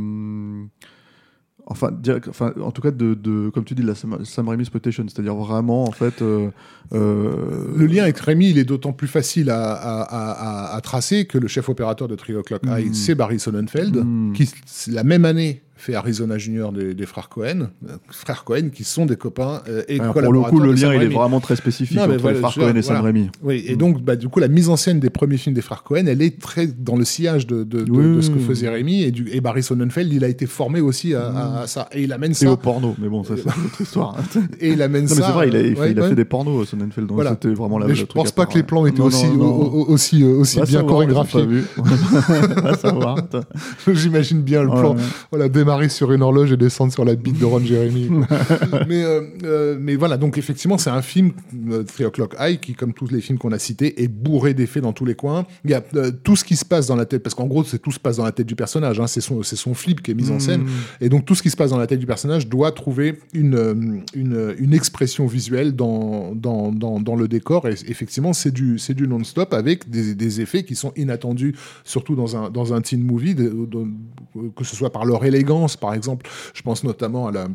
Enfin, 1.66 1.90
direct- 1.92 2.26
enfin, 2.28 2.52
en 2.60 2.72
tout 2.72 2.82
cas, 2.82 2.90
de, 2.90 3.14
de- 3.14 3.48
comme 3.50 3.64
tu 3.64 3.74
dis, 3.74 3.82
de 3.82 3.86
la 3.86 3.94
Sam, 3.94 4.24
Sam 4.24 4.48
Raimi 4.48 4.62
exploitation, 4.62 5.04
c'est-à-dire 5.08 5.34
vraiment, 5.36 5.84
en 5.84 5.92
fait, 5.92 6.20
euh, 6.20 6.48
euh, 6.92 7.66
Le 7.76 7.86
lien 7.86 8.02
avec 8.02 8.18
Rémi, 8.18 8.50
il 8.50 8.58
est 8.58 8.64
d'autant 8.64 8.92
plus 8.92 9.06
facile 9.08 9.48
à, 9.50 9.72
à- 9.72 10.02
à- 10.02 10.76
à- 10.76 10.80
tracer 10.80 11.24
que 11.24 11.38
le 11.38 11.48
chef 11.48 11.68
opérateur 11.68 12.08
de 12.08 12.16
Three 12.16 12.34
O'Clock 12.34 12.62
High, 12.66 12.90
Mm. 12.90 12.94
c'est 12.94 13.14
Barry 13.14 13.38
Sonnenfeld, 13.38 13.96
Mm. 14.04 14.32
qui 14.32 14.50
la 14.90 15.04
même 15.04 15.24
année 15.24 15.62
fait 15.82 15.94
Arizona 15.94 16.38
Junior 16.38 16.70
des, 16.72 16.94
des 16.94 17.06
frères 17.06 17.28
Cohen, 17.28 17.68
euh, 17.88 17.96
frères 18.10 18.44
Cohen 18.44 18.68
qui 18.72 18.84
sont 18.84 19.04
des 19.04 19.16
copains 19.16 19.62
euh, 19.68 19.82
et 19.88 19.98
alors, 20.00 20.14
pour 20.14 20.32
le 20.32 20.40
coup, 20.42 20.60
le 20.60 20.72
lien, 20.72 20.90
il 20.90 20.94
est 20.94 20.98
Raimi. 20.98 21.14
vraiment 21.14 21.40
très 21.40 21.56
spécifique 21.56 21.96
Non, 21.96 22.04
entre 22.04 22.16
voilà, 22.18 22.36
les 22.36 22.40
frères 22.42 22.54
Cohen 22.54 22.76
et 22.76 22.82
Sam 22.82 22.96
voilà. 22.98 23.12
Raimi. 23.12 23.30
Oui, 23.42 23.64
et 23.66 23.74
Mm. 23.74 23.78
donc, 23.78 24.02
bah, 24.02 24.14
du 24.16 24.28
coup, 24.28 24.38
la 24.40 24.48
mise 24.48 24.68
en 24.68 24.76
scène 24.76 25.00
des 25.00 25.10
premiers 25.10 25.36
films 25.38 25.54
des 25.54 25.60
frères 25.62 25.82
Cohen, 25.82 26.04
elle 26.06 26.22
est 26.22 26.40
très 26.40 26.66
dans 26.68 26.96
le 26.96 27.04
sillage 27.04 27.46
de, 27.46 27.64
de- 27.64 27.82
de- 27.82 27.90
Oui, 27.90 28.16
de 28.16 28.20
ce 28.20 28.30
que 28.30 28.38
faisait 28.38 28.68
Rémi. 28.68 29.02
Et, 29.02 29.10
du, 29.10 29.28
et 29.32 29.40
Barry 29.40 29.62
Sonnenfeld, 29.62 30.12
il 30.12 30.22
a 30.24 30.28
été 30.28 30.46
formé 30.46 30.80
aussi 30.80 31.14
à, 31.14 31.64
ça. 31.66 31.88
Et 31.92 32.02
il 32.04 32.12
amène 32.12 32.32
C'est 32.34 32.46
ça. 32.46 32.52
au 32.52 32.56
porno, 32.56 32.94
mais 33.00 33.08
bon, 33.08 33.24
ça, 33.24 33.34
c'est 33.36 33.42
une 33.44 33.66
autre 33.66 33.80
histoire. 33.80 34.16
Et 34.60 34.70
il 34.70 34.82
amène 34.82 35.02
Non, 35.02 35.08
ça. 35.08 35.14
mais 35.16 35.22
c'est 35.22 35.32
vrai, 35.32 35.48
il 35.48 35.56
a, 35.56 35.60
il, 35.60 35.74
ouais, 35.78 35.90
il 35.92 35.98
a 35.98 36.02
ouais. 36.02 36.08
fait 36.10 36.14
des 36.14 36.24
pornos, 36.24 36.68
Sonnenfeld, 36.68 37.08
donc 37.08 37.16
Voilà. 37.16 37.30
c'était 37.30 37.48
vraiment 37.54 37.78
la 37.78 37.86
Mais 37.88 37.94
je 37.96 38.04
pense 38.04 38.30
pas 38.30 38.46
que 38.46 38.54
les 38.54 38.60
ouais. 38.60 38.66
plans 38.66 38.86
étaient 38.86 39.00
aussi, 39.00 39.26
aussi, 39.26 40.22
euh, 40.22 40.36
aussi 40.38 40.60
bien 40.62 40.84
chorégraphiés. 40.84 41.46
J'imagine 43.92 44.42
bien 44.42 44.62
le 44.62 44.68
plan. 44.68 44.96
Voilà, 45.30 45.48
démarrer 45.72 45.88
sur 45.88 46.12
une 46.12 46.22
horloge 46.22 46.52
et 46.52 46.56
descendre 46.56 46.92
sur 46.92 47.04
la 47.04 47.14
bite 47.14 47.38
de 47.38 47.44
Ron 47.44 47.60
Jeremy. 47.60 48.10
mais, 48.88 49.02
euh, 49.04 49.22
euh, 49.44 49.76
mais 49.80 49.96
voilà, 49.96 50.16
donc 50.18 50.36
effectivement, 50.36 50.76
c'est 50.78 50.90
un 50.90 51.00
film, 51.02 51.32
euh, 51.70 51.82
Three 51.82 52.04
O'Clock 52.04 52.34
High, 52.38 52.60
qui, 52.60 52.74
comme 52.74 52.92
tous 52.92 53.10
les 53.10 53.20
films 53.20 53.38
qu'on 53.38 53.52
a 53.52 53.58
cités, 53.58 54.02
est 54.02 54.08
bourré 54.08 54.52
d'effets 54.54 54.80
dans 54.82 54.92
tous 54.92 55.04
les 55.06 55.14
coins. 55.14 55.46
Il 55.64 55.70
y 55.70 55.74
a 55.74 55.82
tout 56.22 56.36
ce 56.36 56.44
qui 56.44 56.56
se 56.56 56.64
passe 56.64 56.86
dans 56.88 56.96
la 56.96 57.06
tête, 57.06 57.22
parce 57.22 57.34
qu'en 57.34 57.46
gros, 57.46 57.64
c'est 57.64 57.78
tout 57.78 57.90
se 57.92 57.98
passe 57.98 58.16
dans 58.18 58.24
la 58.24 58.32
tête 58.32 58.46
du 58.46 58.54
personnage. 58.54 59.00
hein, 59.00 59.06
c'est 59.06 59.20
son, 59.22 59.42
son 59.42 59.74
flip 59.74 60.02
qui 60.02 60.10
est 60.10 60.14
mis 60.14 60.30
en 60.30 60.38
scène. 60.38 60.62
Mm. 60.62 60.68
Et 61.00 61.08
donc, 61.08 61.24
tout 61.24 61.34
ce 61.34 61.42
qui 61.42 61.50
se 61.50 61.56
passe 61.56 61.70
dans 61.70 61.78
la 61.78 61.86
tête 61.86 62.00
du 62.00 62.06
personnage 62.06 62.48
doit 62.48 62.72
trouver 62.72 63.18
une, 63.32 64.02
une, 64.14 64.54
une 64.58 64.74
expression 64.74 65.26
visuelle 65.26 65.72
dans, 65.74 66.34
dans, 66.34 66.70
dans, 66.72 67.00
dans 67.00 67.16
le 67.16 67.28
décor. 67.28 67.66
Et 67.68 67.74
effectivement, 67.88 68.32
c'est 68.34 68.50
du, 68.52 68.76
du 68.90 69.08
non-stop 69.08 69.54
avec 69.54 69.88
des, 69.88 70.14
des 70.14 70.40
effets 70.42 70.64
qui 70.64 70.74
sont 70.74 70.92
inattendus, 70.96 71.54
surtout 71.84 72.14
dans 72.14 72.36
un, 72.36 72.50
dans 72.50 72.74
un 72.74 72.80
teen 72.82 73.02
movie, 73.02 73.34
de- 73.34 73.48
de- 73.48 73.86
que 74.56 74.64
ce 74.64 74.76
soit 74.76 74.90
par 74.90 75.04
leur 75.04 75.24
élégance, 75.24 75.51
par 75.80 75.94
exemple. 75.94 76.28
Je 76.54 76.62
pense 76.62 76.84
notamment 76.84 77.26
à 77.28 77.32
la 77.32 77.48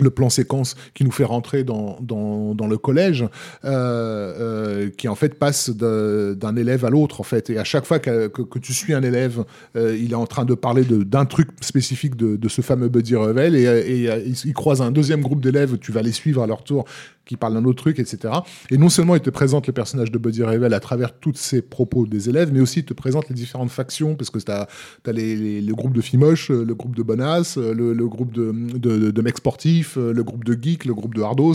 le 0.00 0.10
plan 0.10 0.30
séquence 0.30 0.76
qui 0.94 1.04
nous 1.04 1.10
fait 1.10 1.24
rentrer 1.24 1.64
dans, 1.64 1.98
dans, 2.00 2.66
le 2.66 2.78
collège, 2.78 3.22
euh, 3.22 3.28
euh, 3.64 4.90
qui 4.96 5.08
en 5.08 5.14
fait 5.14 5.38
passe 5.38 5.70
d'un 5.70 6.56
élève 6.56 6.84
à 6.84 6.90
l'autre 6.90 7.20
en 7.20 7.24
fait. 7.24 7.50
Et 7.50 7.58
à 7.58 7.64
chaque 7.64 7.84
fois 7.84 7.98
que, 7.98 8.28
que, 8.28 8.58
tu 8.58 8.72
suis 8.72 8.94
un 8.94 9.02
élève, 9.02 9.44
euh, 9.76 9.96
il 9.98 10.12
est 10.12 10.16
en 10.16 10.26
train 10.26 10.44
de 10.44 10.54
parler 10.54 10.84
d'un 10.84 11.24
truc 11.24 11.48
spécifique 11.60 12.16
de, 12.16 12.36
de 12.36 12.48
ce 12.48 12.60
fameux 12.60 12.88
Buddy 12.88 13.16
Revel 13.16 13.56
et, 13.56 13.64
et, 13.64 14.32
il 14.44 14.54
croise 14.54 14.82
un 14.82 14.90
deuxième 14.90 15.20
groupe 15.20 15.40
d'élèves, 15.40 15.78
tu 15.78 15.92
vas 15.92 16.02
les 16.02 16.12
suivre 16.12 16.42
à 16.42 16.46
leur 16.46 16.62
tour 16.62 16.84
qui 17.28 17.36
parlent 17.36 17.54
d'un 17.54 17.64
autre 17.64 17.80
truc, 17.82 18.00
etc. 18.00 18.34
Et 18.70 18.78
non 18.78 18.88
seulement 18.88 19.14
il 19.14 19.20
te 19.20 19.30
présente 19.30 19.66
le 19.68 19.72
personnage 19.72 20.10
de 20.10 20.18
Buddy 20.18 20.42
Revel 20.42 20.74
à 20.74 20.80
travers 20.80 21.12
tous 21.16 21.34
ces 21.36 21.62
propos 21.62 22.06
des 22.06 22.28
élèves, 22.28 22.50
mais 22.52 22.60
aussi 22.60 22.80
il 22.80 22.84
te 22.84 22.94
présente 22.94 23.28
les 23.28 23.34
différentes 23.34 23.70
factions, 23.70 24.16
parce 24.16 24.30
que 24.30 24.38
tu 24.38 24.50
as, 24.50 24.66
les, 25.12 25.36
les- 25.36 25.60
le 25.60 25.74
groupe 25.74 25.92
de 25.92 26.00
filles 26.00 26.18
moches, 26.18 26.50
euh, 26.50 26.64
le 26.64 26.74
groupe 26.74 26.96
de 26.96 27.02
bonasses, 27.02 27.58
euh, 27.58 27.74
le, 27.74 28.08
groupe 28.08 28.32
de, 28.32 28.50
de, 28.78 29.10
de 29.10 29.22
mecs 29.22 29.36
sportifs, 29.36 29.96
euh, 29.98 30.12
le 30.12 30.24
groupe 30.24 30.44
de 30.44 30.56
geeks, 30.60 30.86
le 30.86 30.94
groupe 30.94 31.14
de 31.14 31.20
hardos, 31.22 31.52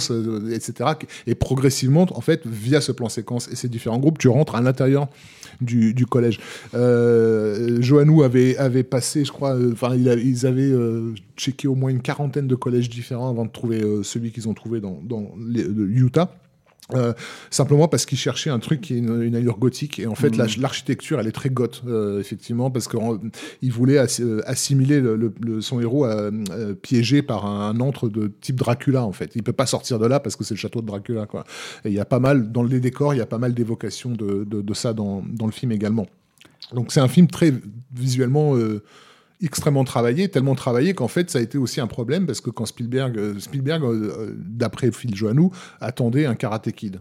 etc. 0.51 0.91
Et 1.27 1.33
progressivement, 1.35 2.05
en 2.13 2.21
fait, 2.21 2.45
via 2.45 2.79
ce 2.79 2.91
plan 2.91 3.09
séquence 3.09 3.47
et 3.51 3.55
ces 3.55 3.67
différents 3.67 3.97
groupes, 3.99 4.19
tu 4.19 4.27
rentres 4.27 4.53
à 4.55 4.61
l'intérieur 4.61 5.07
du, 5.61 6.05
collège. 6.05 6.39
Euh, 6.75 7.79
avait, 8.57 8.83
passé, 8.83 9.25
je 9.25 9.31
crois, 9.31 9.57
enfin, 9.71 9.95
ils 9.95 10.45
avaient 10.45 10.73
checké 11.37 11.67
au 11.67 11.75
moins 11.75 11.89
une 11.89 12.01
quarantaine 12.01 12.47
de 12.47 12.55
collèges 12.55 12.89
différents 12.89 13.29
avant 13.29 13.45
de 13.45 13.51
trouver 13.51 13.81
celui 14.03 14.31
qu'ils 14.31 14.47
ont 14.47 14.53
trouvé 14.53 14.81
dans, 14.81 14.99
les- 15.47 15.62
le 15.62 15.62
Utah. 15.63 16.35
Euh, 16.93 17.13
simplement 17.49 17.87
parce 17.87 18.05
qu'ils 18.05 18.17
cherchaient 18.17 18.49
un 18.49 18.59
truc 18.59 18.81
qui 18.81 18.95
est 18.95 18.97
une, 18.97 19.21
une 19.23 19.35
allure 19.37 19.57
gothique. 19.57 19.99
Et 19.99 20.05
en 20.05 20.15
fait 20.15 20.35
la- 20.35 20.47
l'architecture 20.59 21.17
elle 21.17 21.27
est 21.27 21.31
très 21.31 21.49
goth 21.49 21.81
euh, 21.87 22.19
effectivement 22.19 22.69
parce 22.71 22.89
qu'ils 22.89 23.71
voulaient 23.71 23.97
assi- 23.99 24.21
euh, 24.21 24.41
assimiler 24.45 24.99
le, 24.99 25.15
le- 25.15 25.33
le- 25.39 25.61
son 25.61 25.79
héros 25.79 26.05
euh, 26.05 26.29
euh, 26.51 26.73
piégé 26.75 27.21
par 27.21 27.45
un, 27.45 27.69
un 27.69 27.79
antre 27.79 28.09
de 28.09 28.29
type 28.41 28.57
Dracula 28.57 29.05
en 29.05 29.13
fait. 29.13 29.31
Il 29.35 29.43
peut 29.43 29.53
pas 29.53 29.65
sortir 29.65 29.97
de 29.97 30.05
là 30.05 30.19
parce 30.19 30.35
que 30.35 30.43
c'est 30.43 30.55
le 30.55 30.59
château 30.59 30.81
de 30.81 30.85
Dracula 30.87 31.25
quoi. 31.25 31.45
Et 31.85 31.87
il 31.87 31.93
y 31.93 32.01
a 32.01 32.05
pas 32.05 32.19
mal 32.19 32.51
dans 32.51 32.63
les 32.63 32.81
décors 32.81 33.13
il 33.13 33.17
y 33.17 33.21
a 33.21 33.25
pas 33.25 33.37
mal 33.39 33.53
d'évocations 33.53 34.11
de, 34.11 34.43
de- 34.43 34.61
de 34.61 34.73
ça 34.73 34.91
dans, 34.93 35.23
dans 35.25 35.45
le 35.45 35.53
film 35.53 35.71
également. 35.71 36.05
Donc 36.73 36.91
c'est 36.91 36.99
un 36.99 37.07
film 37.07 37.27
très 37.27 37.53
visuellement 37.95 38.55
extrêmement 39.43 39.83
travaillé, 39.83 40.29
tellement 40.29 40.55
travaillé 40.55 40.93
qu'en 40.93 41.07
fait 41.07 41.29
ça 41.29 41.39
a 41.39 41.41
été 41.41 41.57
aussi 41.57 41.79
un 41.81 41.87
problème 41.87 42.25
parce 42.25 42.41
que 42.41 42.49
quand 42.49 42.65
Spielberg, 42.65 43.17
euh, 43.17 43.39
Spielberg 43.39 43.83
euh, 43.83 43.87
euh, 44.17 44.33
d'après 44.37 44.91
Phil 44.91 45.13
Joannou, 45.15 45.51
attendait 45.81 46.25
un 46.25 46.35
Karate 46.35 46.71
Kid. 46.71 46.99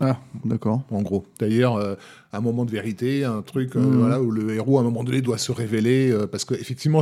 Ah, 0.00 0.18
d'accord. 0.44 0.82
En 0.90 1.00
gros. 1.00 1.24
D'ailleurs, 1.40 1.76
euh, 1.76 1.94
un 2.32 2.40
moment 2.40 2.66
de 2.66 2.70
vérité, 2.70 3.24
un 3.24 3.40
truc 3.40 3.76
euh, 3.76 3.80
Mhm. 3.80 3.96
voilà, 3.98 4.20
où 4.20 4.30
le 4.30 4.54
héros 4.54 4.76
à 4.76 4.82
un 4.82 4.84
moment 4.84 5.02
donné 5.04 5.22
doit 5.22 5.38
se 5.38 5.52
révéler 5.52 6.10
euh, 6.10 6.26
parce 6.26 6.44
qu'effectivement, 6.44 7.00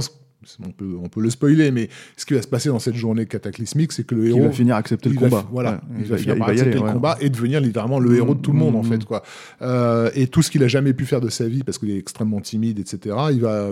on 0.64 0.70
peut, 0.70 0.94
on 1.02 1.08
peut 1.08 1.20
le 1.22 1.30
spoiler, 1.30 1.70
mais 1.72 1.88
ce 2.16 2.24
qui 2.26 2.34
va 2.34 2.42
se 2.42 2.46
passer 2.46 2.68
dans 2.68 2.78
cette 2.78 2.94
journée 2.94 3.24
cataclysmique, 3.26 3.90
c'est 3.92 4.04
que 4.06 4.14
le 4.14 4.26
héros 4.28 4.38
Il 4.40 4.44
va 4.44 4.52
finir 4.52 4.74
à 4.76 4.78
accepter 4.78 5.08
le 5.08 5.14
il 5.16 5.20
va 5.20 5.28
combat. 5.28 5.40
fi- 5.40 5.46
voilà, 5.50 5.70
Ouais, 5.72 5.78
il, 6.00 6.04
va 6.04 6.16
finir 6.18 6.34
il 6.34 6.38
par 6.38 6.46
va 6.48 6.52
y 6.52 6.56
accepter 6.56 6.70
aller, 6.72 6.80
le 6.80 6.86
ouais. 6.86 6.92
combat 6.92 7.16
et 7.20 7.30
devenir 7.30 7.60
littéralement 7.60 7.98
le 7.98 8.14
héros 8.14 8.34
de 8.34 8.40
tout 8.40 8.52
le 8.52 8.58
monde 8.58 8.76
en 8.76 8.82
Mmh. 8.82 8.88
fait 8.92 9.04
quoi. 9.06 9.22
Euh, 9.62 10.10
et 10.14 10.26
tout 10.28 10.42
ce 10.42 10.50
qu'il 10.52 10.62
a 10.62 10.68
jamais 10.68 10.92
pu 10.92 11.04
faire 11.06 11.20
de 11.22 11.30
sa 11.30 11.48
vie 11.48 11.64
parce 11.64 11.78
qu'il 11.78 11.90
est 11.90 11.98
extrêmement 11.98 12.40
timide, 12.40 12.78
etc. 12.78 13.16
Il 13.32 13.40
va 13.40 13.70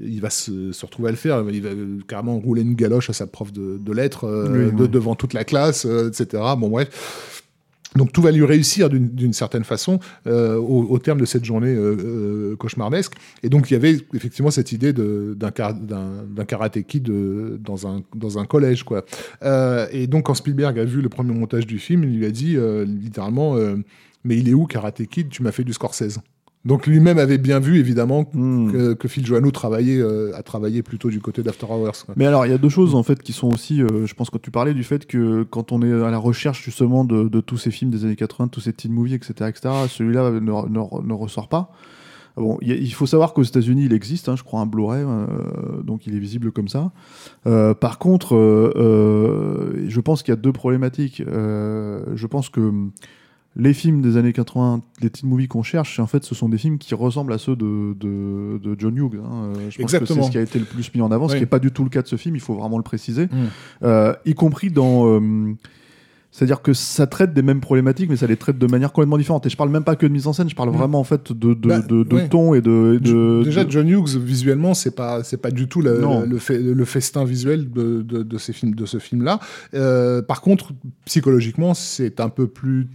il 0.00 0.20
va 0.20 0.30
se, 0.30 0.72
se 0.72 0.86
retrouver 0.86 1.08
à 1.08 1.10
le 1.12 1.16
faire. 1.18 1.44
Il 1.50 1.62
va 1.62 1.70
carrément 2.08 2.38
rouler 2.38 2.62
une 2.62 2.74
galoche 2.74 3.10
à 3.10 3.12
sa 3.12 3.26
prof 3.26 3.52
de, 3.52 3.78
de 3.78 3.92
lettres 3.92 4.24
euh, 4.24 4.68
Oui, 4.70 4.72
de- 4.76 4.82
ouais. 4.82 4.88
devant 4.88 5.14
toute 5.14 5.34
la 5.34 5.44
classe, 5.44 5.84
euh, 5.86 6.08
etc. 6.08 6.42
Bon 6.58 6.68
bref. 6.70 7.38
Donc 7.94 8.10
tout 8.10 8.22
va 8.22 8.30
lui 8.30 8.42
réussir 8.46 8.88
d'une 8.88 9.34
certaine 9.34 9.64
façon 9.64 10.00
euh, 10.26 10.56
au, 10.56 10.84
au 10.84 10.98
terme 10.98 11.20
de 11.20 11.26
cette 11.26 11.44
journée 11.44 11.74
euh, 11.74 11.94
euh, 12.52 12.56
cauchemardesque. 12.56 13.12
Et 13.42 13.50
donc 13.50 13.70
il 13.70 13.74
y 13.74 13.76
avait 13.76 13.98
effectivement 14.14 14.50
cette 14.50 14.72
idée 14.72 14.94
d'un 14.94 15.50
kara- 15.50 15.74
d'un- 15.74 16.24
d'un 16.26 16.44
karaté 16.46 16.84
kid 16.84 17.10
euh, 17.10 17.58
dans 17.60 17.86
un, 17.86 18.02
dans 18.16 18.38
un 18.38 18.46
collège. 18.46 18.84
Quoi. 18.84 19.04
Et 19.92 20.06
donc 20.06 20.24
quand 20.24 20.32
Spielberg 20.34 20.78
a 20.78 20.84
vu 20.86 21.02
le 21.02 21.10
premier 21.10 21.34
montage 21.34 21.66
du 21.66 21.78
film, 21.78 22.04
il 22.04 22.16
lui 22.16 22.24
a 22.24 22.30
dit 22.30 22.56
littéralement 22.86 23.56
Mais 24.24 24.38
il 24.38 24.48
est 24.48 24.54
où 24.54 24.64
Karate 24.64 25.04
Kid? 25.06 25.28
Tu 25.28 25.42
m'as 25.42 25.52
fait 25.52 25.64
du 25.64 25.74
Scorsese. 25.74 26.18
Donc 26.64 26.86
lui-même 26.86 27.18
avait 27.18 27.38
bien 27.38 27.58
vu 27.58 27.78
évidemment 27.78 28.24
Hmm. 28.32 28.70
que, 28.70 28.92
que 28.94 29.08
Phil 29.08 29.26
Joannou 29.26 29.50
travaillait, 29.50 29.98
euh, 30.00 30.30
a 30.36 30.42
travaillé 30.44 30.82
plutôt 30.82 31.10
du 31.10 31.18
côté 31.20 31.42
d'After 31.42 31.66
Hours. 31.68 32.04
quoi. 32.06 32.14
Mais 32.16 32.24
alors, 32.26 32.46
il 32.46 32.50
y 32.52 32.54
a 32.54 32.58
deux 32.58 32.68
choses 32.68 32.94
en 32.94 33.02
fait 33.02 33.20
qui 33.22 33.32
sont 33.32 33.52
aussi, 33.52 33.82
euh, 33.82 34.06
je 34.06 34.14
pense, 34.14 34.30
quand 34.30 34.40
tu 34.40 34.52
parlais 34.52 34.72
du 34.74 34.84
fait 34.84 35.06
que 35.06 35.42
quand 35.42 35.72
on 35.72 35.82
est 35.82 35.92
à 35.92 36.10
la 36.10 36.18
recherche 36.18 36.62
justement 36.64 37.04
de, 37.04 37.28
de 37.28 37.40
tous 37.40 37.56
ces 37.58 37.70
films 37.72 37.90
des 37.90 38.04
années 38.04 38.14
80, 38.16 38.46
tous 38.48 38.60
ces 38.60 38.72
teen 38.72 38.92
movies, 38.92 39.14
etc., 39.14 39.34
etc., 39.50 39.74
celui-là 39.88 40.30
ne, 40.30 40.38
ne- 40.40 41.06
ne 41.08 41.12
ressort 41.14 41.48
pas. 41.48 41.72
Bon, 42.36 42.56
il 42.62 42.90
faut 42.94 43.04
savoir 43.04 43.34
qu'aux 43.34 43.42
États-Unis, 43.42 43.84
il 43.86 43.92
existe, 43.92 44.30
hein, 44.30 44.36
je 44.36 44.42
crois, 44.42 44.60
un 44.60 44.66
Blu-ray, 44.66 45.02
euh, 45.04 45.26
donc 45.82 46.06
il 46.06 46.14
est 46.16 46.18
visible 46.18 46.50
comme 46.50 46.68
ça. 46.68 46.90
Euh, 47.46 47.74
par 47.74 47.98
contre, 47.98 48.34
euh, 48.36 48.72
euh, 48.76 49.84
je 49.88 50.00
pense 50.00 50.22
qu'il 50.22 50.32
y 50.32 50.36
a 50.36 50.40
deux 50.40 50.52
problématiques. 50.52 51.22
Euh, 51.26 52.02
je 52.14 52.26
pense 52.26 52.48
que 52.48 52.72
les 53.54 53.74
films 53.74 54.00
des 54.00 54.16
années 54.16 54.32
80, 54.32 54.80
les 55.02 55.10
teen 55.10 55.28
movies 55.28 55.48
qu'on 55.48 55.62
cherche, 55.62 55.98
en 56.00 56.06
fait, 56.06 56.24
ce 56.24 56.34
sont 56.34 56.48
des 56.48 56.56
films 56.58 56.78
qui 56.78 56.94
ressemblent 56.94 57.32
à 57.34 57.38
ceux 57.38 57.54
de, 57.54 57.94
de, 58.00 58.58
de 58.58 58.76
John 58.78 58.96
Hughes. 58.96 59.20
hein. 59.22 59.52
Euh, 59.56 59.70
Je 59.70 59.80
pense 59.82 59.92
que 59.92 60.04
c'est 60.06 60.22
ce 60.22 60.30
qui 60.30 60.38
a 60.38 60.42
été 60.42 60.58
le 60.58 60.64
plus 60.64 60.90
mis 60.94 61.02
en 61.02 61.10
avant, 61.12 61.28
ce 61.28 61.34
qui 61.34 61.40
n'est 61.40 61.46
pas 61.46 61.58
du 61.58 61.70
tout 61.70 61.84
le 61.84 61.90
cas 61.90 62.00
de 62.02 62.08
ce 62.08 62.16
film, 62.16 62.34
il 62.34 62.40
faut 62.40 62.54
vraiment 62.54 62.78
le 62.78 62.82
préciser. 62.82 63.26
Mm. 63.26 63.28
Euh, 63.84 64.14
y 64.24 64.34
compris 64.34 64.70
dans. 64.70 65.06
euh, 65.06 65.52
c'est-à-dire 66.34 66.62
que 66.62 66.72
ça 66.72 67.06
traite 67.06 67.34
des 67.34 67.42
mêmes 67.42 67.60
problématiques, 67.60 68.08
mais 68.08 68.16
ça 68.16 68.26
les 68.26 68.38
traite 68.38 68.56
de 68.58 68.66
manière 68.66 68.90
complètement 68.94 69.18
différente. 69.18 69.44
Et 69.44 69.50
je 69.50 69.56
parle 69.58 69.68
même 69.68 69.84
pas 69.84 69.96
que 69.96 70.06
de 70.06 70.12
mise 70.12 70.26
en 70.26 70.32
scène, 70.32 70.48
je 70.48 70.54
parle 70.56 70.70
Mm. 70.70 70.76
vraiment 70.78 70.98
en 71.00 71.04
fait 71.04 71.30
de, 71.30 71.52
de, 71.52 71.68
Bah, 71.68 71.80
de, 71.80 72.04
de 72.04 72.14
ouais. 72.16 72.28
ton 72.30 72.54
et 72.54 72.62
de. 72.62 72.98
et 72.98 73.44
Déjà, 73.44 73.68
John 73.68 73.86
Hughes, 73.86 74.16
visuellement, 74.16 74.72
c'est 74.72 74.96
pas, 74.96 75.22
c'est 75.24 75.36
pas 75.36 75.50
du 75.50 75.68
tout 75.68 75.82
le, 75.82 76.00
Non. 76.00 76.24
le, 76.26 76.38
fe- 76.38 76.58
le 76.58 76.84
festin 76.86 77.26
visuel 77.26 77.70
de, 77.70 78.38
ces 78.38 78.54
films, 78.54 78.74
de 78.74 78.86
ce 78.86 78.98
film-là. 78.98 79.40
Euh, 79.74 80.22
par 80.22 80.40
contre, 80.40 80.72
psychologiquement, 81.04 81.74
c'est 81.74 82.18
un 82.18 82.30
peu 82.30 82.46
plus 82.46 82.88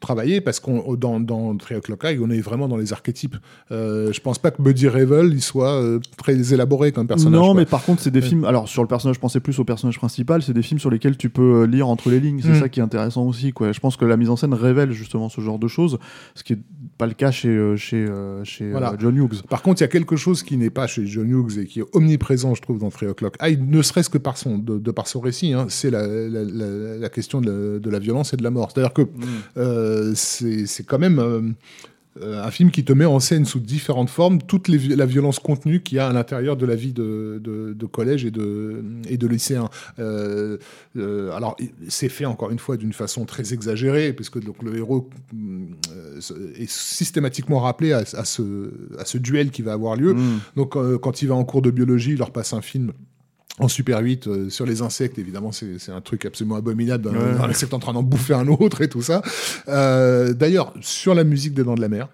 travaillé 0.00 0.40
parce 0.40 0.60
qu'on 0.60 0.94
dans 0.94 1.20
dans 1.20 1.56
Three 1.56 1.74
O'clock 1.76 2.02
High, 2.04 2.20
on 2.22 2.30
est 2.30 2.40
vraiment 2.40 2.68
dans 2.68 2.76
les 2.76 2.92
archétypes. 2.92 3.36
Euh, 3.72 4.12
je 4.12 4.20
pense 4.20 4.38
pas 4.38 4.50
que 4.50 4.60
Buddy 4.60 4.88
Revel 4.88 5.32
il 5.32 5.40
soit 5.42 5.72
euh, 5.74 6.00
très 6.18 6.52
élaboré 6.52 6.92
comme 6.92 7.06
personnage. 7.06 7.40
non, 7.40 7.46
quoi. 7.46 7.54
mais 7.54 7.64
par 7.66 7.82
contre, 7.84 8.02
c'est 8.02 8.10
des 8.10 8.20
Ouais. 8.20 8.26
films. 8.28 8.44
Alors, 8.44 8.68
sur 8.68 8.82
le 8.82 8.88
personnage, 8.88 9.16
je 9.16 9.20
pensais 9.20 9.40
plus 9.40 9.58
au 9.58 9.64
personnage 9.64 9.98
principal. 9.98 10.42
C'est 10.42 10.52
des 10.52 10.62
films 10.62 10.80
sur 10.80 10.90
lesquels 10.90 11.16
tu 11.16 11.30
peux 11.30 11.62
euh, 11.62 11.66
lire 11.66 11.88
entre 11.88 12.10
les 12.10 12.20
lignes. 12.20 12.40
C'est 12.42 12.50
Mm. 12.50 12.60
ça 12.60 12.68
qui 12.68 12.80
est 12.80 12.82
intéressant 12.82 13.24
aussi. 13.24 13.52
Quoi. 13.52 13.72
Je 13.72 13.80
pense 13.80 13.96
que 13.96 14.04
la 14.04 14.16
mise 14.16 14.28
en 14.30 14.36
scène 14.36 14.54
révèle 14.54 14.92
justement 14.92 15.28
ce 15.28 15.40
genre 15.40 15.58
de 15.58 15.68
choses, 15.68 15.98
ce 16.34 16.42
qui 16.44 16.52
est 16.54 16.58
pas 16.98 17.06
le 17.06 17.12
cas 17.14 17.30
chez, 17.30 17.48
euh, 17.48 17.76
chez, 17.76 18.06
euh, 18.06 18.42
chez 18.44 18.64
euh, 18.64 18.70
Voilà. 18.70 18.94
John 18.98 19.16
Hughes. 19.16 19.42
Par 19.48 19.62
contre, 19.62 19.80
il 19.80 19.84
y 19.84 19.86
a 19.86 19.88
quelque 19.88 20.16
chose 20.16 20.42
qui 20.42 20.56
n'est 20.56 20.70
pas 20.70 20.86
chez 20.86 21.06
John 21.06 21.28
Hughes 21.30 21.58
et 21.58 21.66
qui 21.66 21.80
est 21.80 21.84
omniprésent, 21.92 22.54
je 22.54 22.62
trouve, 22.62 22.78
dans 22.78 22.90
Three 22.90 23.06
O'Clock 23.06 23.36
High, 23.42 23.60
ne 23.60 23.82
serait-ce 23.82 24.08
que 24.10 24.18
par 24.18 24.38
son, 24.38 24.58
de, 24.58 24.78
de 24.78 24.90
par 24.90 25.06
son 25.06 25.20
récit, 25.20 25.52
hein, 25.52 25.66
c'est 25.68 25.90
la, 25.90 26.06
la- 26.06 26.44
la- 26.44 26.96
la 26.98 27.08
question 27.08 27.40
de 27.40 27.50
la, 27.50 27.78
de 27.78 27.90
la 27.90 27.98
violence 27.98 28.32
et 28.32 28.36
de 28.36 28.42
la 28.42 28.50
mort. 28.50 28.70
C'est-à-dire 28.72 28.92
que 28.94 29.02
euh, 29.56 30.12
c'est 30.14 30.84
quand 30.86 30.98
même 30.98 31.18
euh, 31.18 31.42
un 32.22 32.50
film 32.50 32.70
qui 32.70 32.84
te 32.84 32.92
met 32.92 33.04
en 33.04 33.20
scène 33.20 33.44
sous 33.44 33.60
différentes 33.60 34.10
formes 34.10 34.40
toute 34.40 34.68
les 34.68 34.78
la 34.96 35.06
violence 35.06 35.38
contenue 35.38 35.82
qu'il 35.82 35.96
y 35.96 35.98
a 35.98 36.08
à 36.08 36.12
l'intérieur 36.12 36.56
de 36.56 36.64
la 36.66 36.74
vie 36.74 36.92
de, 36.92 37.40
de- 37.42 37.72
de 37.74 37.86
collège 37.86 38.24
et 38.24 38.30
de, 38.30 38.82
et 39.08 39.16
de 39.18 39.26
lycéen. 39.26 39.68
Euh, 39.98 40.56
euh, 40.96 41.30
alors, 41.32 41.56
c'est 41.88 42.08
fait 42.08 42.24
encore 42.24 42.50
une 42.50 42.58
fois 42.58 42.76
d'une 42.76 42.92
façon 42.92 43.24
très 43.24 43.52
exagérée, 43.52 44.12
puisque 44.12 44.38
donc, 44.42 44.62
le 44.62 44.76
héros 44.76 45.08
euh, 45.34 46.18
est 46.56 46.70
systématiquement 46.70 47.60
rappelé 47.60 47.92
à, 47.92 47.98
à 47.98 48.24
ce, 48.24 48.70
à 48.98 49.04
ce 49.04 49.18
duel 49.18 49.50
qui 49.50 49.62
va 49.62 49.72
avoir 49.72 49.96
lieu. 49.96 50.14
Mm. 50.14 50.40
Donc, 50.56 50.76
euh, 50.76 50.98
quand 50.98 51.22
il 51.22 51.28
va 51.28 51.34
en 51.34 51.44
cours 51.44 51.62
de 51.62 51.70
biologie, 51.70 52.12
il 52.12 52.18
leur 52.18 52.30
passe 52.30 52.52
un 52.52 52.62
film 52.62 52.92
en 53.58 53.68
Super 53.68 54.00
8 54.00 54.26
euh, 54.26 54.50
sur 54.50 54.66
les 54.66 54.82
insectes, 54.82 55.18
évidemment, 55.18 55.50
c'est 55.52 55.90
un 55.90 56.00
truc 56.00 56.24
absolument 56.26 56.56
abominable. 56.56 57.08
Ouais. 57.08 57.16
Un 57.16 57.48
insecte 57.48 57.72
en 57.74 57.78
train 57.78 57.92
d'en 57.92 58.02
bouffer 58.02 58.34
un 58.34 58.48
autre 58.48 58.82
et 58.82 58.88
tout 58.88 59.02
ça. 59.02 59.22
Euh, 59.68 60.34
D'ailleurs, 60.34 60.74
sur 60.80 61.14
la 61.14 61.24
musique 61.24 61.54
des 61.54 61.64
Dents 61.64 61.74
de 61.74 61.80
la 61.80 61.88
Mer, 61.88 62.08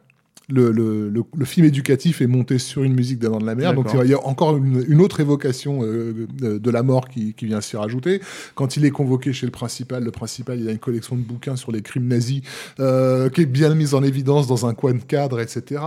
le, 0.49 0.73
le, 0.73 1.09
le, 1.09 1.23
le 1.37 1.45
film 1.45 1.67
éducatif 1.67 2.21
est 2.21 2.27
monté 2.27 2.59
sur 2.59 2.83
une 2.83 2.95
musique 2.95 3.19
Dents 3.19 3.39
de 3.39 3.47
la 3.47 3.55
Mer. 3.55 3.75
Donc, 3.75 3.89
il 4.03 4.11
y 4.11 4.15
a 4.15 4.27
encore 4.27 4.57
une, 4.57 4.85
une 4.89 5.01
autre 5.01 5.21
évocation 5.21 5.81
euh, 5.83 6.27
de, 6.39 6.71
la 6.71 6.83
mort 6.83 7.09
qui, 7.09 7.35
qui 7.35 7.47
vient 7.47 7.61
s'y 7.61 7.77
rajouter. 7.77 8.21
Quand 8.55 8.77
il 8.77 8.85
est 8.85 8.91
convoqué 8.91 9.33
chez 9.33 9.47
le 9.47 9.53
principal, 9.53 10.05
le 10.05 10.11
principal, 10.11 10.61
il 10.61 10.69
a 10.69 10.73
une 10.73 10.79
collection 10.79 11.17
de 11.17 11.23
bouquins 11.23 11.57
sur 11.57 11.73
les 11.73 11.83
crimes 11.83 12.07
nazis 12.07 12.43
euh, 12.81 13.29
qui 13.29 13.43
est 13.43 13.47
bien 13.47 13.75
mise 13.75 13.95
en 13.95 14.03
évidence 14.03 14.47
dans 14.47 14.67
un 14.67 14.75
coin 14.75 14.95
de 14.95 15.03
cadre, 15.03 15.41
etc. 15.41 15.81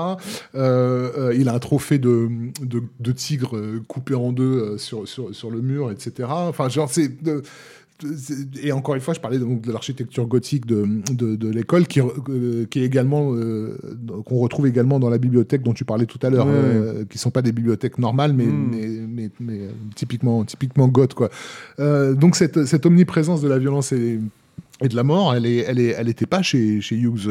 Euh, 0.55 1.33
il 1.37 1.49
a 1.49 1.53
un 1.53 1.59
trophée 1.59 1.99
de, 1.99 2.29
de, 2.61 2.83
de 2.99 3.11
tigre 3.11 3.59
coupé 3.87 4.15
en 4.15 4.31
deux 4.31 4.77
sur, 4.77 5.07
sur, 5.07 5.33
sur 5.35 5.51
le 5.51 5.61
mur, 5.61 5.91
etc. 5.91 6.27
Enfin, 6.29 6.69
genre, 6.69 6.89
c'est. 6.89 7.11
Et 8.61 8.71
encore 8.71 8.95
une 8.95 9.01
fois, 9.01 9.13
je 9.13 9.19
parlais 9.19 9.39
donc 9.39 9.61
de 9.61 9.71
l'architecture 9.71 10.27
gothique 10.27 10.65
de, 10.65 10.85
de, 11.13 11.35
de 11.35 11.49
l'école, 11.49 11.87
qui, 11.87 12.01
euh, 12.01 12.65
qui 12.69 12.79
est 12.81 12.83
également 12.83 13.33
euh, 13.33 13.77
qu'on 14.25 14.35
retrouve 14.37 14.67
également 14.67 14.99
dans 14.99 15.09
la 15.09 15.17
bibliothèque 15.17 15.63
dont 15.63 15.73
tu 15.73 15.85
parlais 15.85 16.05
tout 16.05 16.19
à 16.21 16.29
l'heure, 16.29 16.45
Ouais. 16.45 16.53
euh, 16.55 17.05
qui 17.05 17.17
sont 17.17 17.31
pas 17.31 17.41
des 17.41 17.51
bibliothèques 17.53 17.97
normales, 17.97 18.33
mais, 18.33 18.45
Mm. 18.45 18.69
mais, 18.71 18.87
mais, 19.07 19.29
mais, 19.39 19.59
euh, 19.61 19.69
typiquement 19.95 20.43
typiquement 20.43 20.87
goth 20.87 21.13
quoi. 21.13 21.29
Donc 21.79 22.35
cette, 22.35 22.65
cette 22.65 22.85
omniprésence 22.85 23.41
de 23.41 23.47
la 23.47 23.59
violence 23.59 23.91
et 23.91 24.19
et 24.81 24.89
de 24.89 24.95
la 24.97 25.03
mort, 25.03 25.33
elle 25.33 25.45
est, 25.45 25.59
elle 25.59 25.79
est, 25.79 25.95
elle 25.97 26.09
était 26.09 26.25
pas 26.25 26.41
chez 26.41 26.81
chez 26.81 26.97
Hughes. 26.97 27.29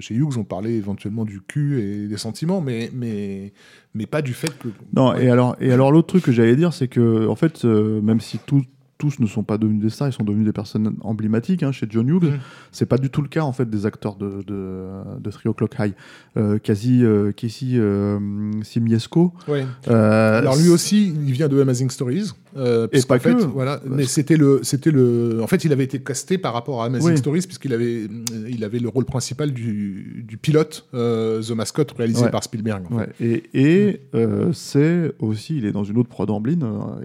Chez 0.00 0.14
Hughes, 0.14 0.36
on 0.36 0.44
parlait 0.44 0.74
éventuellement 0.74 1.24
du 1.24 1.40
cul 1.40 1.80
et 1.80 2.06
des 2.06 2.18
sentiments, 2.18 2.60
mais 2.60 2.90
mais 2.94 3.54
mais 3.94 4.04
pas 4.04 4.20
du 4.20 4.34
fait 4.34 4.52
que. 4.58 4.68
Non, 4.94 5.14
et 5.14 5.30
alors, 5.30 5.56
et 5.58 5.72
alors 5.72 5.90
l'autre 5.90 6.08
truc 6.08 6.24
que 6.24 6.32
j'allais 6.32 6.54
dire, 6.54 6.74
c'est 6.74 6.88
que, 6.88 7.26
en 7.28 7.34
fait, 7.34 7.64
même 7.64 8.20
si 8.20 8.38
tout, 8.44 8.62
tous 8.98 9.18
ne 9.18 9.26
sont 9.26 9.42
pas 9.42 9.58
devenus 9.58 9.82
des 9.82 9.90
stars, 9.90 10.08
ils 10.08 10.12
sont 10.12 10.24
devenus 10.24 10.46
des 10.46 10.52
personnes 10.52 10.96
emblématiques 11.02 11.62
hein, 11.62 11.72
chez 11.72 11.86
John 11.88 12.08
Hughes. 12.08 12.30
Mm. 12.30 12.38
C'est 12.72 12.86
pas 12.86 12.98
du 12.98 13.10
tout 13.10 13.22
le 13.22 13.28
cas 13.28 13.42
en 13.42 13.52
fait 13.52 13.68
des 13.68 13.84
acteurs 13.86 14.16
de, 14.16 14.42
de, 14.46 14.86
de 15.20 15.30
Three 15.30 15.48
O'Clock 15.48 15.74
High. 15.78 15.94
Euh, 16.36 16.58
quasi 16.58 17.04
euh, 17.04 17.32
Casey 17.32 17.74
euh, 17.74 18.18
Simiesco. 18.62 19.32
Ouais. 19.48 19.66
euh, 19.88 20.38
Alors 20.38 20.56
lui 20.56 20.68
aussi, 20.68 21.08
il 21.08 21.32
vient 21.32 21.48
de 21.48 21.60
Amazing 21.60 21.90
Stories. 21.90 22.32
Euh, 22.56 22.86
puisqu'en 22.86 23.14
pas 23.14 23.18
fait, 23.20 23.34
que. 23.34 23.42
Voilà, 23.42 23.80
mais 23.86 24.04
c'était 24.04 24.36
le, 24.36 24.60
c'était 24.62 24.90
le. 24.90 25.40
En 25.42 25.46
fait, 25.46 25.64
il 25.64 25.72
avait 25.72 25.84
été 25.84 25.98
casté 25.98 26.38
par 26.38 26.52
rapport 26.54 26.82
à 26.82 26.86
Amazing 26.86 27.10
Oui. 27.10 27.18
Stories 27.18 27.42
puisqu'il 27.42 27.72
avait, 27.74 28.08
il 28.48 28.64
avait 28.64 28.78
le 28.78 28.88
rôle 28.88 29.04
principal 29.04 29.52
du, 29.52 30.24
du 30.26 30.36
pilote 30.36 30.86
euh, 30.94 31.42
The 31.42 31.50
Mascot 31.52 31.84
réalisé 31.96 32.24
Ouais. 32.24 32.30
par 32.30 32.42
Spielberg. 32.44 32.84
en 32.90 32.98
fait. 32.98 33.04
Ouais, 33.04 33.08
et 33.20 33.42
et 33.54 34.00
euh, 34.14 34.52
c'est 34.52 35.12
aussi, 35.18 35.58
il 35.58 35.66
est 35.66 35.72
dans 35.72 35.84
une 35.84 35.98
autre 35.98 36.08
prod 36.08 36.30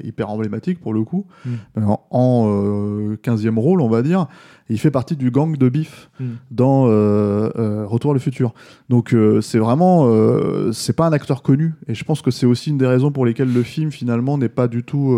hyper 0.03 0.29
emblématique 0.29 0.79
pour 0.79 0.93
le 0.93 1.03
coup, 1.03 1.25
Mm. 1.45 1.49
Euh, 1.77 1.81
en, 1.85 2.07
en, 2.11 3.11
euh, 3.11 3.17
15e 3.23 3.57
rôle, 3.59 3.81
on 3.81 3.89
va 3.89 4.01
dire. 4.01 4.27
Il 4.71 4.79
fait 4.79 4.89
partie 4.89 5.15
du 5.15 5.31
gang 5.31 5.57
de 5.57 5.69
Biff 5.69 6.09
Mm. 6.19 6.25
dans 6.49 6.87
euh, 6.87 7.49
euh, 7.57 7.85
Retour 7.85 8.11
à 8.11 8.13
le 8.13 8.19
futur. 8.19 8.53
Donc 8.89 9.13
euh, 9.13 9.41
c'est 9.41 9.59
vraiment, 9.59 10.09
c'est 10.71 10.95
pas 10.95 11.05
un 11.07 11.11
acteur 11.13 11.43
connu, 11.43 11.73
et 11.87 11.93
je 11.93 12.03
pense 12.03 12.21
que 12.21 12.31
c'est 12.31 12.45
aussi 12.45 12.69
une 12.69 12.77
des 12.77 12.87
raisons 12.87 13.11
pour 13.11 13.25
lesquelles 13.25 13.51
le 13.53 13.63
film 13.63 13.91
finalement 13.91 14.37
n'est 14.37 14.49
pas 14.49 14.67
du 14.67 14.83
tout. 14.83 15.11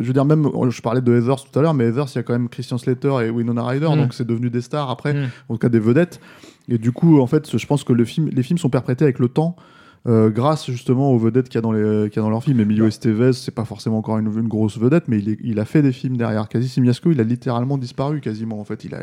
je 0.00 0.06
veux 0.06 0.12
dire 0.12 0.24
même, 0.24 0.48
je 0.70 0.80
parlais 0.82 1.00
de 1.00 1.12
Heathers 1.18 1.44
tout 1.50 1.58
à 1.58 1.62
l'heure, 1.62 1.74
mais 1.74 1.88
Heathers 1.88 2.06
il 2.12 2.16
y 2.16 2.18
a 2.18 2.22
quand 2.22 2.32
même 2.34 2.48
Christian 2.48 2.78
Slater 2.78 3.12
et 3.26 3.30
Winona 3.30 3.64
Ryder, 3.66 3.88
Mm. 3.92 3.96
donc 3.96 4.14
c'est 4.14 4.26
devenu 4.26 4.48
des 4.50 4.60
stars 4.60 4.88
après, 4.90 5.12
Mm. 5.14 5.28
en 5.48 5.54
tout 5.54 5.58
cas 5.58 5.68
des 5.68 5.80
vedettes. 5.80 6.20
Et 6.68 6.78
du 6.78 6.92
coup, 6.92 7.20
en 7.20 7.26
fait, 7.26 7.56
je 7.58 7.66
pense 7.66 7.84
que 7.84 7.92
le 7.92 8.04
film, 8.04 8.28
les 8.32 8.42
films 8.42 8.58
sont 8.58 8.70
perprétés 8.70 9.04
avec 9.04 9.18
le 9.18 9.28
temps. 9.28 9.56
Euh, 10.06 10.28
grâce 10.30 10.66
justement 10.70 11.12
aux 11.12 11.18
vedettes 11.18 11.48
qu'il 11.48 11.54
y 11.54 11.58
a 11.58 11.62
dans, 11.62 11.72
les, 11.72 12.10
qu'il 12.10 12.16
y 12.16 12.18
a 12.18 12.22
dans 12.22 12.30
leurs 12.30 12.44
films. 12.44 12.60
Emilio 12.60 12.86
Estevez, 12.86 13.32
c'est 13.32 13.54
pas 13.54 13.64
forcément 13.64 13.98
encore 13.98 14.18
une, 14.18 14.26
une 14.26 14.48
grosse 14.48 14.76
vedette, 14.78 15.08
mais 15.08 15.18
il, 15.18 15.28
est- 15.30 15.38
il 15.42 15.58
a 15.58 15.64
fait 15.64 15.80
des 15.82 15.92
films 15.92 16.16
derrière. 16.16 16.48
Quasi 16.48 16.68
Simiasco, 16.68 17.10
il 17.10 17.20
a 17.20 17.24
littéralement 17.24 17.78
disparu 17.78 18.20
quasiment. 18.20 18.60
En 18.60 18.64
fait, 18.64 18.84
il, 18.84 18.94
a, 18.94 19.00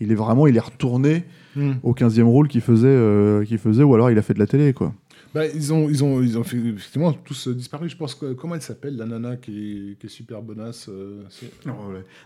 il 0.00 0.12
est 0.12 0.14
vraiment, 0.14 0.46
il 0.46 0.56
est 0.56 0.60
retourné 0.60 1.24
Mm. 1.56 1.74
au 1.84 1.92
15e 1.94 2.22
rôle 2.24 2.48
qu'il 2.48 2.60
faisait, 2.62 2.88
euh, 2.88 3.44
qu'il 3.44 3.58
faisait, 3.58 3.84
ou 3.84 3.94
alors 3.94 4.10
il 4.10 4.18
a 4.18 4.22
fait 4.22 4.34
de 4.34 4.40
la 4.40 4.46
télé, 4.48 4.72
quoi. 4.72 4.92
Bah, 5.34 5.46
ils 5.46 5.72
ont, 5.72 5.88
ils 5.88 6.02
ont, 6.02 6.20
ils 6.20 6.36
ont 6.36 6.42
fait, 6.42 6.56
effectivement 6.56 7.12
tous 7.12 7.46
euh, 7.46 7.54
disparu. 7.54 7.88
Je 7.88 7.96
pense 7.96 8.14
que 8.16 8.32
comment 8.32 8.56
elle 8.56 8.62
s'appelle 8.62 8.96
la 8.96 9.06
nana 9.06 9.36
qui 9.36 9.92
est, 9.92 9.98
qui 10.00 10.06
est 10.06 10.08
super 10.08 10.42
bonasse. 10.42 10.90
c'est- 11.30 11.50
Bah, 11.64 11.72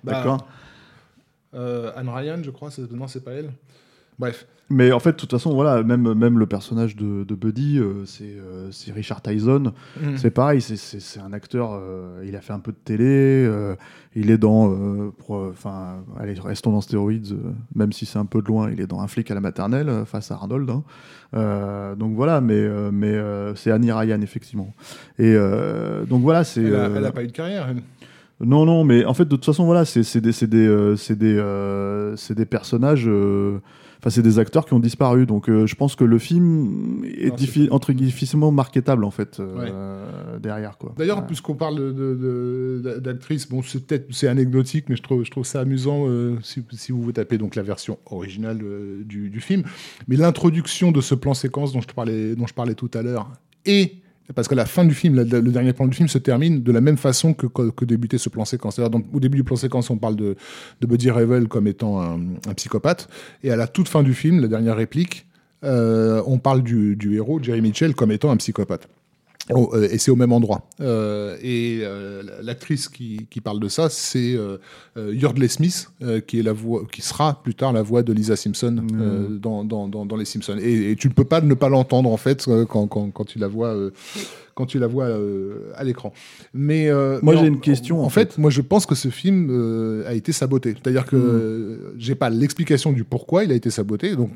D'accord. 0.04 0.48
Anne 1.52 2.08
Ryan, 2.08 2.38
je 2.42 2.50
crois. 2.50 2.70
c'est- 2.70 2.90
Non, 2.92 3.06
c'est 3.06 3.24
pas 3.24 3.32
elle. 3.32 3.50
Bref. 4.18 4.46
Mais 4.70 4.92
en 4.92 5.00
fait, 5.00 5.12
de 5.12 5.16
toute 5.16 5.30
façon, 5.30 5.54
voilà, 5.54 5.82
même, 5.82 6.12
même 6.12 6.38
le 6.38 6.44
personnage 6.44 6.94
de, 6.94 7.24
de 7.24 7.34
Buddy, 7.34 7.78
euh, 7.78 8.04
c'est 8.04 8.24
euh, 8.24 8.68
c'est 8.70 8.92
Richard 8.92 9.22
Tyson. 9.22 9.72
Mm. 9.98 10.16
C'est 10.16 10.30
pareil, 10.30 10.60
c'est- 10.60 11.18
un 11.20 11.32
acteur, 11.32 11.70
euh, 11.72 12.22
il 12.26 12.36
a 12.36 12.42
fait 12.42 12.52
un 12.52 12.58
peu 12.58 12.72
de 12.72 12.76
télé, 12.84 13.06
euh, 13.46 13.76
il 14.14 14.30
est 14.30 14.36
dans, 14.36 14.76
enfin, 15.30 16.04
allez, 16.20 16.34
restons 16.34 16.70
dans 16.72 16.82
Stéroïdes, 16.82 17.34
même 17.74 17.92
si 17.94 18.04
c'est 18.04 18.18
un 18.18 18.26
peu 18.26 18.42
de 18.42 18.46
loin, 18.48 18.70
il 18.70 18.78
est 18.82 18.86
dans 18.86 19.00
Un 19.00 19.08
flic 19.08 19.30
à 19.30 19.34
la 19.34 19.40
maternelle 19.40 19.90
face 20.04 20.30
à 20.30 20.34
Arnold. 20.34 20.68
hein. 20.68 21.94
Donc 21.98 22.14
voilà, 22.14 22.42
mais, 22.42 22.68
mais 22.92 23.18
c'est 23.54 23.70
Annie 23.70 23.90
Ryan, 23.90 24.20
effectivement. 24.20 24.74
Et 25.18 25.34
donc 26.10 26.20
voilà, 26.20 26.44
c'est. 26.44 26.62
Elle, 26.62 26.74
a, 26.74 26.78
euh, 26.80 26.94
elle 26.98 27.06
a 27.06 27.12
pas 27.12 27.22
eu 27.24 27.28
de 27.28 27.32
carrière. 27.32 27.68
elle. 27.70 28.46
non, 28.46 28.66
non, 28.66 28.84
mais 28.84 29.06
en 29.06 29.14
fait, 29.14 29.24
de 29.24 29.30
toute 29.30 29.46
façon, 29.46 29.64
voilà, 29.64 29.86
c'est 29.86 30.20
des, 30.20 30.32
des, 30.32 30.46
des, 31.16 32.12
c'est 32.18 32.34
des 32.34 32.46
personnages. 32.46 33.08
Enfin, 33.98 34.10
c'est 34.10 34.22
des 34.22 34.38
acteurs 34.38 34.64
qui 34.64 34.74
ont 34.74 34.78
disparu. 34.78 35.26
Donc, 35.26 35.48
euh, 35.50 35.66
je 35.66 35.74
pense 35.74 35.96
que 35.96 36.04
le 36.04 36.18
film 36.18 37.02
est 37.04 37.28
Non, 37.58 37.66
entre 37.74 37.92
guillemets 37.92 38.08
difficilement 38.08 38.50
marketable 38.52 39.04
en 39.04 39.10
fait 39.10 39.40
euh, 39.40 40.38
derrière 40.38 40.78
quoi. 40.78 40.94
D'ailleurs, 40.96 41.18
Ouais. 41.18 41.26
puisqu'on 41.26 41.54
parle 41.56 41.78
d'actrices, 43.00 43.48
bon, 43.48 43.62
c'est 43.62 43.84
peut-être 43.86 44.06
c'est 44.12 44.28
anecdotique, 44.28 44.86
mais 44.88 44.96
je 44.96 45.02
trouve, 45.02 45.24
je 45.24 45.30
trouve 45.30 45.44
ça 45.44 45.60
amusant 45.60 46.04
euh, 46.06 46.36
si, 46.42 46.62
si 46.72 46.92
vous 46.92 47.02
vous 47.02 47.12
tapez 47.12 47.38
donc 47.38 47.54
la 47.56 47.62
version 47.62 47.98
originale 48.06 48.58
du, 49.04 49.30
du 49.30 49.40
film. 49.40 49.64
Mais 50.06 50.16
l'introduction 50.16 50.92
de 50.92 51.00
ce 51.00 51.14
plan 51.14 51.34
séquence 51.34 51.72
dont 51.72 51.80
je 51.80 51.88
parlais, 51.88 52.34
dont 52.36 52.46
je 52.46 52.54
parlais 52.54 52.74
tout 52.74 52.90
à 52.94 53.02
l'heure, 53.02 53.30
et 53.66 53.94
parce 54.34 54.48
que 54.48 54.54
la 54.54 54.66
fin 54.66 54.84
du 54.84 54.94
film, 54.94 55.16
le 55.16 55.24
dernier 55.24 55.72
plan 55.72 55.86
du 55.86 55.96
film 55.96 56.08
se 56.08 56.18
termine 56.18 56.62
de 56.62 56.72
la 56.72 56.80
même 56.80 56.96
façon 56.98 57.34
que, 57.34 57.84
débutait 57.84 58.18
ce 58.18 58.28
plan 58.28 58.44
séquence. 58.44 58.78
Donc, 58.78 59.06
au 59.12 59.20
début 59.20 59.36
du 59.38 59.44
plan 59.44 59.56
séquence, 59.56 59.90
on 59.90 59.96
parle 59.96 60.16
de, 60.16 60.36
Buddy 60.80 61.10
Revel 61.10 61.48
comme 61.48 61.66
étant 61.66 62.00
un, 62.00 62.54
psychopathe, 62.54 63.08
et 63.42 63.50
à 63.50 63.56
la 63.56 63.66
toute 63.66 63.88
fin 63.88 64.02
du 64.02 64.14
film, 64.14 64.40
la 64.40 64.48
dernière 64.48 64.76
réplique, 64.76 65.26
euh, 65.64 66.22
on 66.26 66.38
parle 66.38 66.62
du 66.62 67.14
héros, 67.14 67.42
Jerry 67.42 67.60
Mitchell, 67.60 67.94
comme 67.94 68.12
étant 68.12 68.30
un 68.30 68.36
psychopathe. 68.36 68.88
Oh, 69.54 69.70
euh, 69.74 69.88
et 69.90 69.98
c'est 69.98 70.10
au 70.10 70.16
même 70.16 70.32
endroit. 70.32 70.68
Euh, 70.80 71.36
et 71.42 71.80
euh, 71.82 72.22
l'actrice 72.42 72.88
qui, 72.88 73.26
qui 73.30 73.40
parle 73.40 73.60
de 73.60 73.68
ça, 73.68 73.88
c'est 73.88 74.34
euh, 74.36 74.58
Yardley 74.96 75.48
Smith, 75.48 75.90
qui 76.26 76.38
est 76.40 76.42
la 76.42 76.52
voix, 76.52 76.82
qui 76.92 77.02
sera 77.02 77.42
plus 77.42 77.54
tard 77.54 77.72
la 77.72 77.82
voix 77.82 78.02
de 78.02 78.12
Lisa 78.12 78.36
Simpson 78.36 78.76
euh, 78.94 79.28
dans, 79.38 79.64
dans, 79.64 79.88
dans, 79.88 80.04
dans 80.06 80.16
les 80.16 80.24
Simpsons. 80.24 80.58
Et, 80.60 80.90
et 80.90 80.96
tu 80.96 81.08
ne 81.08 81.12
peux 81.14 81.24
pas 81.24 81.40
ne 81.40 81.54
pas 81.54 81.68
l'entendre 81.68 82.10
en 82.10 82.16
fait 82.16 82.44
quand, 82.68 82.86
quand, 82.86 83.10
quand 83.10 83.24
tu 83.24 83.38
la 83.38 83.48
vois. 83.48 83.74
quand 84.54 84.66
tu 84.66 84.78
la 84.80 84.88
vois 84.88 85.08
à 85.76 85.84
l'écran. 85.84 86.12
Mais 86.52 86.90
Moi, 87.22 87.36
j'ai 87.36 87.46
une 87.46 87.60
question, 87.60 88.02
En, 88.02 88.06
en 88.06 88.08
fait, 88.10 88.32
fait. 88.34 88.38
moi, 88.40 88.50
je 88.50 88.60
pense 88.60 88.86
que 88.86 88.94
ce 88.94 89.08
film 89.08 90.02
a 90.06 90.14
été 90.14 90.32
saboté. 90.32 90.74
C'est-à-dire 90.74 91.06
que 91.06 91.16
euh, 91.16 91.94
j'ai 91.96 92.14
pas 92.14 92.28
l'explication 92.30 92.92
du 92.92 93.04
pourquoi 93.04 93.44
il 93.44 93.52
a 93.52 93.54
été 93.54 93.70
saboté. 93.70 94.16
Donc, 94.16 94.30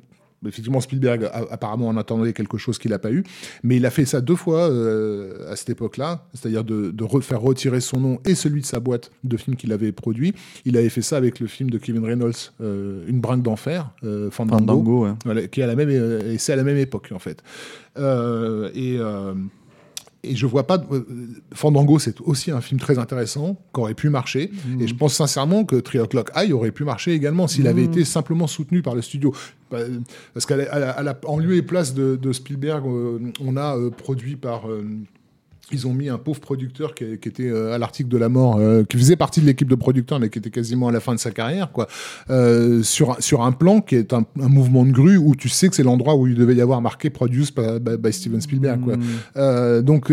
effectivement, 0.46 0.80
Spielberg 0.80 1.24
a- 1.24 1.46
apparemment 1.50 1.88
en 1.88 1.96
attendait 1.96 2.32
quelque 2.32 2.58
chose 2.58 2.78
qu'il 2.78 2.90
n'a 2.90 2.98
pas 2.98 3.12
eu, 3.12 3.24
mais 3.62 3.76
il 3.76 3.86
a 3.86 3.90
fait 3.90 4.04
ça 4.04 4.20
deux 4.20 4.36
fois 4.36 4.70
euh, 4.70 5.50
à 5.50 5.56
cette 5.56 5.70
époque-là, 5.70 6.26
c'est-à-dire 6.34 6.64
de, 6.64 6.90
de 6.90 7.04
re- 7.04 7.22
faire 7.22 7.40
retirer 7.40 7.80
son 7.80 8.00
nom 8.00 8.18
et 8.24 8.34
celui 8.34 8.60
de 8.60 8.66
sa 8.66 8.80
boîte 8.80 9.10
de 9.24 9.36
films 9.36 9.56
qu'il 9.56 9.72
avait 9.72 9.92
produit. 9.92 10.34
Il 10.64 10.76
avait 10.76 10.88
fait 10.88 11.02
ça 11.02 11.16
avec 11.16 11.40
le 11.40 11.46
film 11.46 11.70
de 11.70 11.78
Kevin 11.78 12.04
Reynolds, 12.04 12.32
euh, 12.60 13.04
Une 13.06 13.20
brinque 13.20 13.42
d'enfer, 13.42 13.90
euh, 14.04 14.30
Fandango, 14.30 14.58
Fandango, 14.66 15.04
ouais. 15.06 15.12
voilà, 15.24 15.46
qui 15.48 15.60
est 15.60 15.64
à 15.64 15.66
la 15.66 15.76
même 15.76 15.90
et 15.90 16.38
c'est 16.38 16.52
à 16.52 16.56
la 16.56 16.64
même 16.64 16.76
époque 16.78 17.10
en 17.14 17.18
fait. 17.18 17.42
Euh, 17.98 18.70
et 18.74 18.96
euh, 18.98 19.34
et 20.24 20.36
je 20.36 20.46
vois 20.46 20.66
pas. 20.66 20.78
euh, 20.92 21.04
Fandango, 21.52 21.98
c'est 21.98 22.20
aussi 22.20 22.50
un 22.50 22.60
film 22.60 22.78
très 22.80 22.98
intéressant, 22.98 23.56
qui 23.74 23.80
aurait 23.80 23.94
pu 23.94 24.08
marcher. 24.08 24.50
Et 24.80 24.86
je 24.86 24.94
pense 24.94 25.14
sincèrement 25.14 25.64
que 25.64 25.76
Three 25.76 25.98
O'Clock 25.98 26.30
High 26.36 26.52
aurait 26.52 26.70
pu 26.72 26.84
marcher 26.84 27.12
également 27.12 27.46
s'il 27.48 27.66
avait 27.66 27.84
été 27.84 28.04
simplement 28.04 28.46
soutenu 28.46 28.82
par 28.82 28.94
le 28.94 29.02
studio. 29.02 29.34
Bah, 29.70 29.78
Parce 30.34 30.46
qu'en 30.46 30.56
en 31.26 31.38
lieu 31.38 31.56
et 31.56 31.62
place 31.62 31.94
de, 31.94 32.16
de 32.16 32.32
Spielberg, 32.32 32.84
euh, 32.86 33.18
on 33.40 33.56
a 33.56 33.76
euh, 33.76 33.90
produit 33.90 34.36
par. 34.36 34.68
euh, 34.70 34.84
ils 35.70 35.86
ont 35.86 35.94
mis 35.94 36.08
un 36.08 36.18
pauvre 36.18 36.40
producteur 36.40 36.94
qui, 36.94 37.18
qui 37.18 37.28
était 37.28 37.48
euh, 37.48 37.72
à 37.72 37.78
l'article 37.78 38.08
de 38.10 38.18
la 38.18 38.28
mort, 38.28 38.56
euh, 38.58 38.82
qui 38.84 38.98
faisait 38.98 39.16
partie 39.16 39.40
de 39.40 39.46
l'équipe 39.46 39.68
de 39.68 39.74
producteurs, 39.74 40.18
mais 40.20 40.28
qui 40.28 40.38
était 40.38 40.50
quasiment 40.50 40.88
à 40.88 40.92
la 40.92 41.00
fin 41.00 41.14
de 41.14 41.20
sa 41.20 41.30
carrière, 41.30 41.70
quoi. 41.72 41.86
Euh, 42.30 42.82
sur, 42.82 43.12
un- 43.12 43.20
sur 43.20 43.42
un 43.42 43.52
plan 43.52 43.80
qui 43.80 43.94
est 43.94 44.12
un, 44.12 44.26
un 44.40 44.48
mouvement 44.48 44.84
de 44.84 44.90
grue 44.90 45.16
où 45.16 45.34
tu 45.34 45.48
sais 45.48 45.68
que 45.68 45.74
c'est 45.76 45.82
l'endroit 45.84 46.14
où 46.16 46.26
il 46.26 46.34
devait 46.34 46.56
y 46.56 46.60
avoir 46.60 46.82
marqué 46.82 47.08
Produced 47.10 47.54
by, 47.54 47.78
by- 47.80 47.96
by 47.96 48.12
Steven 48.12 48.40
Spielberg, 48.40 48.80
quoi. 48.82 48.96
Euh, 49.36 49.80
donc, 49.82 50.12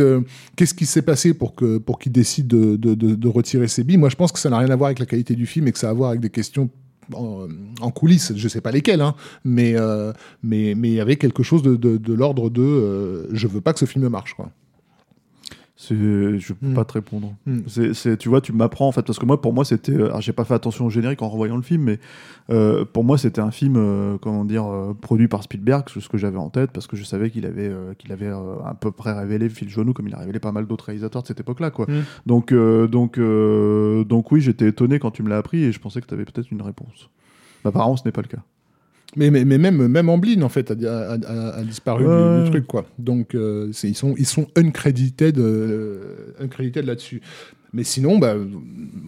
qu'est-ce 0.56 0.74
qui 0.74 0.86
s'est 0.86 1.02
passé 1.02 1.34
pour 1.34 1.56
que 1.56 1.78
pour 1.78 2.00
qu'il 2.00 2.12
décide 2.12 2.48
de, 2.48 2.76
de, 2.78 2.94
de- 2.94 3.16
de 3.16 3.28
retirer 3.28 3.68
ses 3.68 3.84
billes? 3.84 3.98
Moi, 3.98 4.10
je 4.10 4.16
pense 4.16 4.32
que 4.32 4.40
ça 4.40 4.50
n'a 4.50 4.60
rien 4.60 4.70
à 4.70 4.76
voir 4.76 4.88
avec 4.90 5.00
la 5.00 5.06
qualité 5.08 5.36
du 5.36 5.46
film 5.46 5.68
et 5.68 5.72
que 5.72 5.80
ça 5.80 5.88
a 5.88 5.90
à 5.90 5.94
voir 5.94 6.10
avec 6.12 6.22
des 6.22 6.30
questions 6.30 6.70
en, 7.16 7.48
en 7.82 7.90
coulisses, 7.92 8.34
je 8.36 8.48
sais 8.48 8.62
pas 8.62 8.72
lesquelles, 8.72 9.02
hein, 9.02 9.16
mais 9.44 9.74
euh, 9.76 10.14
mais 10.44 10.76
mais 10.78 10.90
il 10.90 10.94
y 10.94 11.00
avait 11.00 11.16
quelque 11.16 11.42
chose 11.42 11.64
de, 11.64 11.76
de, 11.76 11.98
de 11.98 12.14
l'ordre 12.14 12.52
de 12.52 12.62
euh, 12.62 13.28
je 13.34 13.48
veux 13.48 13.62
pas 13.62 13.74
que 13.74 13.80
ce 13.80 13.86
film 13.86 14.08
marche, 14.10 14.36
quoi. 14.36 14.52
C'est, 15.82 15.96
je 15.96 16.52
peux 16.52 16.68
Mm. 16.68 16.74
pas 16.74 16.84
te 16.84 16.92
répondre. 16.92 17.34
Mm. 17.46 17.60
C'est, 17.68 17.94
c'est- 17.94 18.18
tu 18.18 18.28
vois, 18.28 18.42
tu 18.42 18.52
m'apprends 18.52 18.90
en 18.90 18.92
fait, 18.92 19.02
parce 19.04 19.18
que 19.18 19.26
moi, 19.26 19.40
pour 19.42 19.54
moi, 19.54 19.64
c'était. 19.64 19.94
euh, 19.94 20.12
j'ai 20.20 20.34
pas 20.34 20.44
fait 20.44 20.54
attention 20.54 20.86
au 20.86 20.90
générique 20.90 21.22
en 21.22 21.30
revoyant 21.30 21.56
le 21.56 21.62
film, 21.62 21.84
mais 21.84 22.00
euh, 22.50 22.84
pour 22.84 23.06
moi, 23.06 23.18
c'était 23.18 23.40
un 23.40 23.50
film, 23.50 23.76
euh, 23.78 24.18
comment 24.20 24.44
dire, 24.44 24.66
euh, 24.66 24.94
produit 24.94 25.30
par 25.30 25.42
Spielberg, 25.42 25.86
c'est 25.94 26.02
ce 26.02 26.10
que 26.10 26.18
j'avais 26.18 26.38
en 26.38 26.50
tête, 26.50 26.72
parce 26.74 26.86
que 26.86 26.98
je 26.98 27.06
savais 27.06 27.30
qu'il 27.30 27.46
avait, 27.46 27.70
euh, 27.70 27.94
qu'il 27.94 28.12
avait 28.12 28.28
euh, 28.28 28.60
à 28.66 28.74
peu 28.74 28.92
près 28.92 29.14
révélé 29.14 29.48
Phil 29.48 29.70
Jonou, 29.70 29.94
comme 29.94 30.10
il 30.10 30.14
a 30.14 30.18
révélé 30.20 30.40
pas 30.40 30.52
mal 30.52 30.68
d'autres 30.68 30.84
réalisateurs 30.88 31.22
de 31.22 31.28
cette 31.28 31.40
époque-là, 31.40 31.72
quoi. 31.72 31.86
Mm. 31.86 32.04
Donc, 32.26 32.52
euh, 32.52 32.88
donc, 32.88 33.18
euh, 33.18 34.04
donc, 34.04 34.34
oui, 34.34 34.42
j'étais 34.42 34.68
étonné 34.68 35.00
quand 35.00 35.12
tu 35.12 35.24
me 35.24 35.30
l'as 35.30 35.38
appris 35.38 35.64
et 35.64 35.72
je 35.72 35.80
pensais 35.80 36.02
que 36.02 36.08
tu 36.08 36.14
avais 36.14 36.26
peut-être 36.26 36.52
une 36.52 36.62
réponse. 36.62 37.10
Bah, 37.64 37.70
apparemment, 37.70 37.96
ce 37.96 38.04
n'est 38.04 38.12
pas 38.12 38.22
le 38.22 38.28
cas. 38.28 38.44
Mais, 39.16 39.32
mais, 39.32 39.44
mais 39.44 39.58
même, 39.58 39.88
même 39.88 40.08
Amblin, 40.10 40.42
en 40.44 40.50
fait, 40.50 40.70
a, 40.72 40.74
a- 41.14 41.14
a- 41.16 41.50
a 41.58 41.64
disparu 41.64 42.04
du- 42.04 42.10
Ouais. 42.10 42.44
du, 42.44 42.50
truc, 42.52 42.68
quoi. 42.68 42.86
Donc, 43.00 43.34
euh, 43.34 43.72
ils, 43.84 43.96
sont, 43.96 44.14
ils 44.18 44.26
sont 44.28 44.48
uncredited, 44.56 45.40
euh, 45.40 46.34
uncredited 46.40 46.86
là-dessus. 46.86 47.22
Mais 47.72 47.84
sinon, 47.84 48.18
bah, 48.18 48.34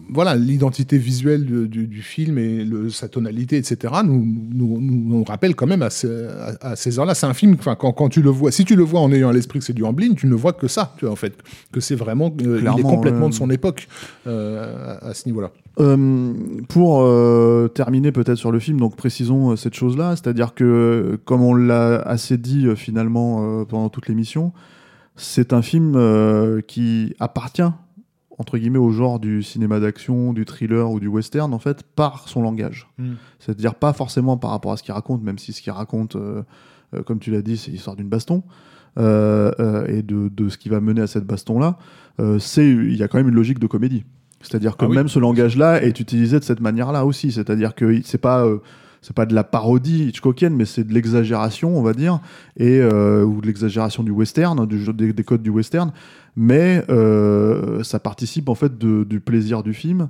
voilà, 0.08 0.36
l'identité 0.36 0.96
visuelle 0.96 1.44
du, 1.44 1.66
du- 1.68 1.86
du 1.88 2.00
film 2.02 2.38
et 2.38 2.64
le, 2.64 2.90
sa 2.90 3.08
tonalité, 3.08 3.56
etc., 3.56 3.92
nous, 4.04 4.24
nous, 4.54 4.78
nous, 4.80 5.24
rappelle 5.24 5.56
quand 5.56 5.66
même 5.66 5.82
à, 5.82 5.90
ce- 5.90 6.28
à- 6.28 6.68
à 6.70 6.76
ces 6.76 6.98
heures-là. 6.98 7.14
C'est 7.14 7.26
un 7.26 7.34
film, 7.34 7.56
quand, 7.56 7.74
quand 7.92 8.08
tu 8.08 8.22
le 8.22 8.30
vois, 8.30 8.52
si 8.52 8.64
tu 8.64 8.76
le 8.76 8.84
vois 8.84 9.00
en 9.00 9.10
ayant 9.12 9.30
à 9.30 9.32
l'esprit 9.32 9.58
que 9.58 9.64
c'est 9.64 9.72
du 9.72 9.82
Amblin, 9.84 10.14
tu 10.14 10.26
ne 10.28 10.34
vois 10.34 10.52
que 10.52 10.68
ça, 10.68 10.94
tu 10.98 11.06
vois, 11.06 11.12
en 11.12 11.16
fait. 11.16 11.34
Que 11.72 11.80
c'est 11.80 11.96
vraiment, 11.96 12.26
euh, 12.26 12.32
il 12.40 12.56
est 12.56 12.60
Clairement, 12.60 12.82
complètement 12.88 13.28
de 13.30 13.34
son 13.34 13.50
époque 13.50 13.88
euh, 14.28 14.98
à, 15.02 15.08
à 15.08 15.14
ce 15.14 15.26
niveau-là. 15.28 15.50
Euh, 15.80 16.32
pour 16.68 17.00
euh, 17.02 17.66
terminer 17.68 18.12
peut-être 18.12 18.36
sur 18.36 18.52
le 18.52 18.60
film, 18.60 18.78
donc 18.78 18.94
précisons 18.94 19.52
euh, 19.52 19.56
cette 19.56 19.74
chose-là, 19.74 20.14
c'est-à-dire 20.14 20.54
que, 20.54 20.62
euh, 20.64 21.16
comme 21.24 21.42
on 21.42 21.54
l'a 21.54 21.96
assez 22.02 22.36
dit 22.38 22.66
euh, 22.66 22.74
finalement 22.76 23.60
euh, 23.60 23.64
pendant 23.64 23.88
toute 23.88 24.06
l'émission, 24.06 24.52
c'est 25.16 25.52
un 25.52 25.62
film 25.62 25.94
euh, 25.96 26.60
qui 26.60 27.14
appartient 27.20 27.62
entre 28.42 28.58
guillemets 28.58 28.78
au 28.78 28.90
genre 28.90 29.20
du 29.20 29.44
cinéma 29.44 29.78
d'action, 29.78 30.32
du 30.32 30.44
thriller 30.44 30.90
ou 30.90 30.98
du 30.98 31.06
western 31.06 31.54
en 31.54 31.60
fait 31.60 31.84
par 31.84 32.28
son 32.28 32.42
langage. 32.42 32.88
Mm. 32.98 33.12
C'est-à-dire 33.38 33.76
pas 33.76 33.92
forcément 33.92 34.36
par 34.36 34.50
rapport 34.50 34.72
à 34.72 34.76
ce 34.76 34.82
qu'il 34.82 34.92
raconte, 34.92 35.22
même 35.22 35.38
si 35.38 35.52
ce 35.52 35.62
qu'il 35.62 35.72
raconte, 35.72 36.16
euh, 36.16 36.42
euh, 36.92 37.04
comme 37.04 37.20
tu 37.20 37.30
l'as 37.30 37.40
dit, 37.40 37.56
c'est 37.56 37.70
l'histoire 37.70 37.94
d'une 37.94 38.08
baston 38.08 38.42
euh, 38.98 39.86
et 39.86 40.02
de, 40.02 40.28
de 40.28 40.48
ce 40.48 40.58
qui 40.58 40.68
va 40.70 40.80
mener 40.80 41.02
à 41.02 41.06
cette 41.06 41.24
baston-là. 41.24 41.78
c'est 42.40 42.68
il 42.68 42.96
y 42.96 43.04
a 43.04 43.08
quand 43.08 43.18
même 43.18 43.28
une 43.28 43.34
logique 43.36 43.60
de 43.60 43.68
comédie. 43.68 44.04
C'est-à-dire 44.40 44.76
que 44.76 44.86
Ah 44.86 44.88
oui. 44.88 44.96
même 44.96 45.06
ce 45.06 45.20
langage-là 45.20 45.80
est 45.80 46.00
utilisé 46.00 46.40
de 46.40 46.44
cette 46.44 46.60
manière-là 46.60 47.06
aussi. 47.06 47.30
C'est-à-dire 47.30 47.76
que 47.76 48.02
c'est 48.02 48.18
pas 48.18 48.44
c'est 49.02 49.14
pas 49.14 49.26
de 49.26 49.34
la 49.34 49.44
parodie 49.44 50.04
Hitchcockienne, 50.04 50.54
mais 50.56 50.64
c'est 50.64 50.84
de 50.84 50.94
l'exagération, 50.94 51.76
on 51.76 51.82
va 51.82 51.92
dire, 51.92 52.20
et 52.56 52.78
euh, 52.80 53.24
ou 53.24 53.40
de 53.42 53.46
l'exagération 53.46 54.02
du 54.02 54.10
western, 54.12 54.64
du 54.64 54.78
jeu 54.82 54.92
des, 54.94 55.12
des 55.12 55.24
codes 55.24 55.42
du 55.42 55.50
western. 55.50 55.92
Mais 56.36 56.82
euh, 56.88 57.82
ça 57.82 57.98
participe 58.00 58.48
en 58.48 58.54
fait 58.54 58.78
de- 58.78 59.04
du 59.04 59.20
plaisir 59.20 59.62
du 59.62 59.74
film. 59.74 60.08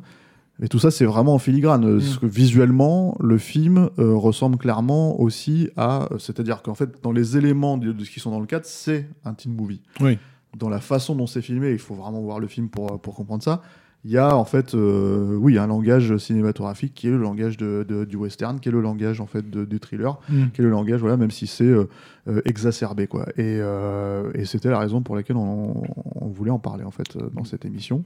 Et 0.63 0.69
tout 0.69 0.79
ça, 0.79 0.91
c'est 0.93 1.07
vraiment 1.07 1.35
en 1.35 1.39
filigrane. 1.39 1.95
Mm. 1.97 1.99
Parce 1.99 2.19
que 2.19 2.27
visuellement, 2.27 3.17
le 3.19 3.39
film 3.39 3.89
euh, 3.99 4.15
ressemble 4.15 4.59
clairement 4.59 5.19
aussi 5.21 5.71
à. 5.77 6.09
C'est-à-dire 6.19 6.63
qu'en 6.63 6.75
fait, 6.75 7.03
dans 7.03 7.11
les 7.11 7.37
éléments 7.37 7.79
de, 7.79 7.91
de 7.93 8.05
ce 8.05 8.11
qui 8.11 8.21
sont 8.21 8.31
dans 8.31 8.39
le 8.41 8.47
cadre, 8.47 8.67
c'est 8.67 9.09
un 9.25 9.35
teen 9.35 9.53
movie. 9.55 9.81
Oui. 10.01 10.19
Dans 10.57 10.69
la 10.69 10.81
façon 10.81 11.17
dont 11.17 11.27
c'est 11.27 11.41
filmé, 11.41 11.71
il 11.73 11.79
faut 11.79 11.95
vraiment 11.95 12.21
voir 12.21 12.39
le 12.39 12.47
film 12.47 12.69
pour, 12.69 13.01
pour 13.01 13.15
comprendre 13.15 13.43
ça. 13.43 13.63
Il 14.05 14.11
y 14.11 14.19
a 14.19 14.37
en 14.37 14.45
fait, 14.45 14.75
euh, 14.75 15.37
oui, 15.37 15.59
un 15.59 15.69
langage 15.69 16.17
cinématographique 16.17 16.93
qui 16.95 17.07
est 17.07 17.11
le 17.11 17.19
langage 17.19 17.57
de, 17.57 17.87
de- 17.88 18.05
du 18.05 18.17
western, 18.17 18.59
qui 18.59 18.69
est 18.69 18.73
le 18.73 18.81
langage 18.81 19.21
en 19.21 19.27
fait 19.27 19.49
de- 19.49 19.65
du 19.65 19.79
thriller, 19.79 20.19
Mm. 20.29 20.47
qui 20.53 20.61
est 20.61 20.65
le 20.65 20.71
langage, 20.71 21.01
voilà, 21.01 21.17
même 21.17 21.31
si 21.31 21.47
c'est 21.47 21.62
euh, 21.65 21.85
euh, 22.29 22.41
exacerbé, 22.45 23.07
quoi. 23.09 23.27
Et, 23.37 23.59
euh, 23.61 24.31
et 24.35 24.45
c'était 24.45 24.71
la 24.71 24.79
raison 24.79 25.03
pour 25.03 25.17
laquelle 25.17 25.37
on, 25.37 25.83
on 26.15 26.29
voulait 26.29 26.51
en 26.53 26.59
parler 26.61 26.85
en 26.85 26.91
fait 26.93 27.17
dans 27.35 27.45
cette 27.45 27.65
émission. 27.65 28.05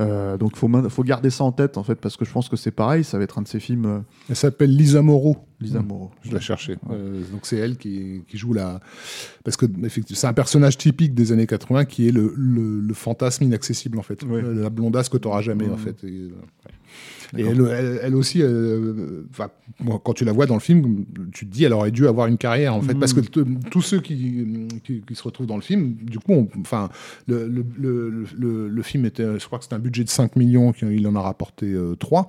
Euh, 0.00 0.36
donc 0.38 0.56
faut 0.56 0.68
main- 0.68 0.88
faut 0.88 1.04
garder 1.04 1.30
ça 1.30 1.44
en 1.44 1.52
tête 1.52 1.76
en 1.76 1.82
fait 1.84 1.94
parce 1.96 2.16
que 2.16 2.24
je 2.24 2.32
pense 2.32 2.48
que 2.48 2.56
c'est 2.56 2.70
pareil, 2.70 3.04
ça 3.04 3.18
va 3.18 3.24
être 3.24 3.38
un 3.38 3.42
de 3.42 3.48
ces 3.48 3.60
films. 3.60 4.02
Elle 4.28 4.36
s'appelle 4.36 4.74
Lisa 4.74 5.02
Moreau. 5.02 5.36
Lisa 5.60 5.80
Mm. 5.80 5.86
Moreau. 5.86 6.10
Je 6.22 6.32
la 6.32 6.40
cherchais. 6.40 6.76
Euh, 6.90 7.22
donc 7.30 7.40
c'est 7.44 7.56
elle 7.58 7.76
qui, 7.76 8.22
qui 8.26 8.36
joue 8.36 8.52
la. 8.52 8.80
Parce 9.44 9.56
que 9.56 9.66
c'est 10.12 10.26
un 10.26 10.32
personnage 10.32 10.76
typique 10.78 11.14
des 11.14 11.30
années 11.30 11.46
80 11.46 11.84
qui 11.84 12.08
est 12.08 12.12
le, 12.12 12.32
le, 12.36 12.80
le 12.80 12.94
fantasme 12.94 13.44
inaccessible 13.44 13.98
en 13.98 14.02
fait, 14.02 14.22
Ouais. 14.24 14.42
La 14.42 14.70
blondasse 14.70 15.08
que 15.08 15.18
tu 15.18 15.28
n'auras 15.28 15.42
jamais 15.42 15.66
en 15.68 15.72
Mhm. 15.72 15.78
fait. 15.78 16.04
Et, 16.04 16.26
ouais. 16.26 16.72
Et 17.36 17.42
elle, 17.42 17.60
elle, 17.70 18.00
elle 18.02 18.14
aussi, 18.14 18.42
euh, 18.42 19.22
quand 20.04 20.12
tu 20.12 20.24
la 20.26 20.32
vois 20.32 20.44
dans 20.46 20.54
le 20.54 20.60
film, 20.60 21.04
tu 21.32 21.46
te 21.46 21.50
dis 21.52 21.64
elle 21.64 21.72
aurait 21.72 21.90
dû 21.90 22.06
avoir 22.06 22.26
une 22.26 22.36
carrière 22.36 22.74
en 22.74 22.82
fait, 22.82 22.94
parce 22.94 23.14
que 23.14 23.20
t- 23.20 23.40
tous 23.70 23.80
ceux 23.80 24.00
qui, 24.00 24.68
qui, 24.84 25.00
qui 25.00 25.14
se 25.14 25.22
retrouvent 25.22 25.46
dans 25.46 25.56
le 25.56 25.62
film, 25.62 25.94
du 25.94 26.18
coup, 26.18 26.48
enfin, 26.60 26.90
le, 27.26 27.46
le, 27.48 27.64
le, 27.78 28.24
le, 28.38 28.68
le 28.68 28.82
film 28.82 29.06
était, 29.06 29.38
je 29.38 29.46
crois 29.46 29.58
que 29.58 29.64
c'était 29.64 29.76
un 29.76 29.80
budget 29.80 30.04
de 30.04 30.10
5 30.10 30.36
millions, 30.36 30.72
il 30.82 31.06
en 31.08 31.14
a 31.16 31.20
rapporté 31.22 31.66
euh, 31.72 31.94
3, 31.96 32.28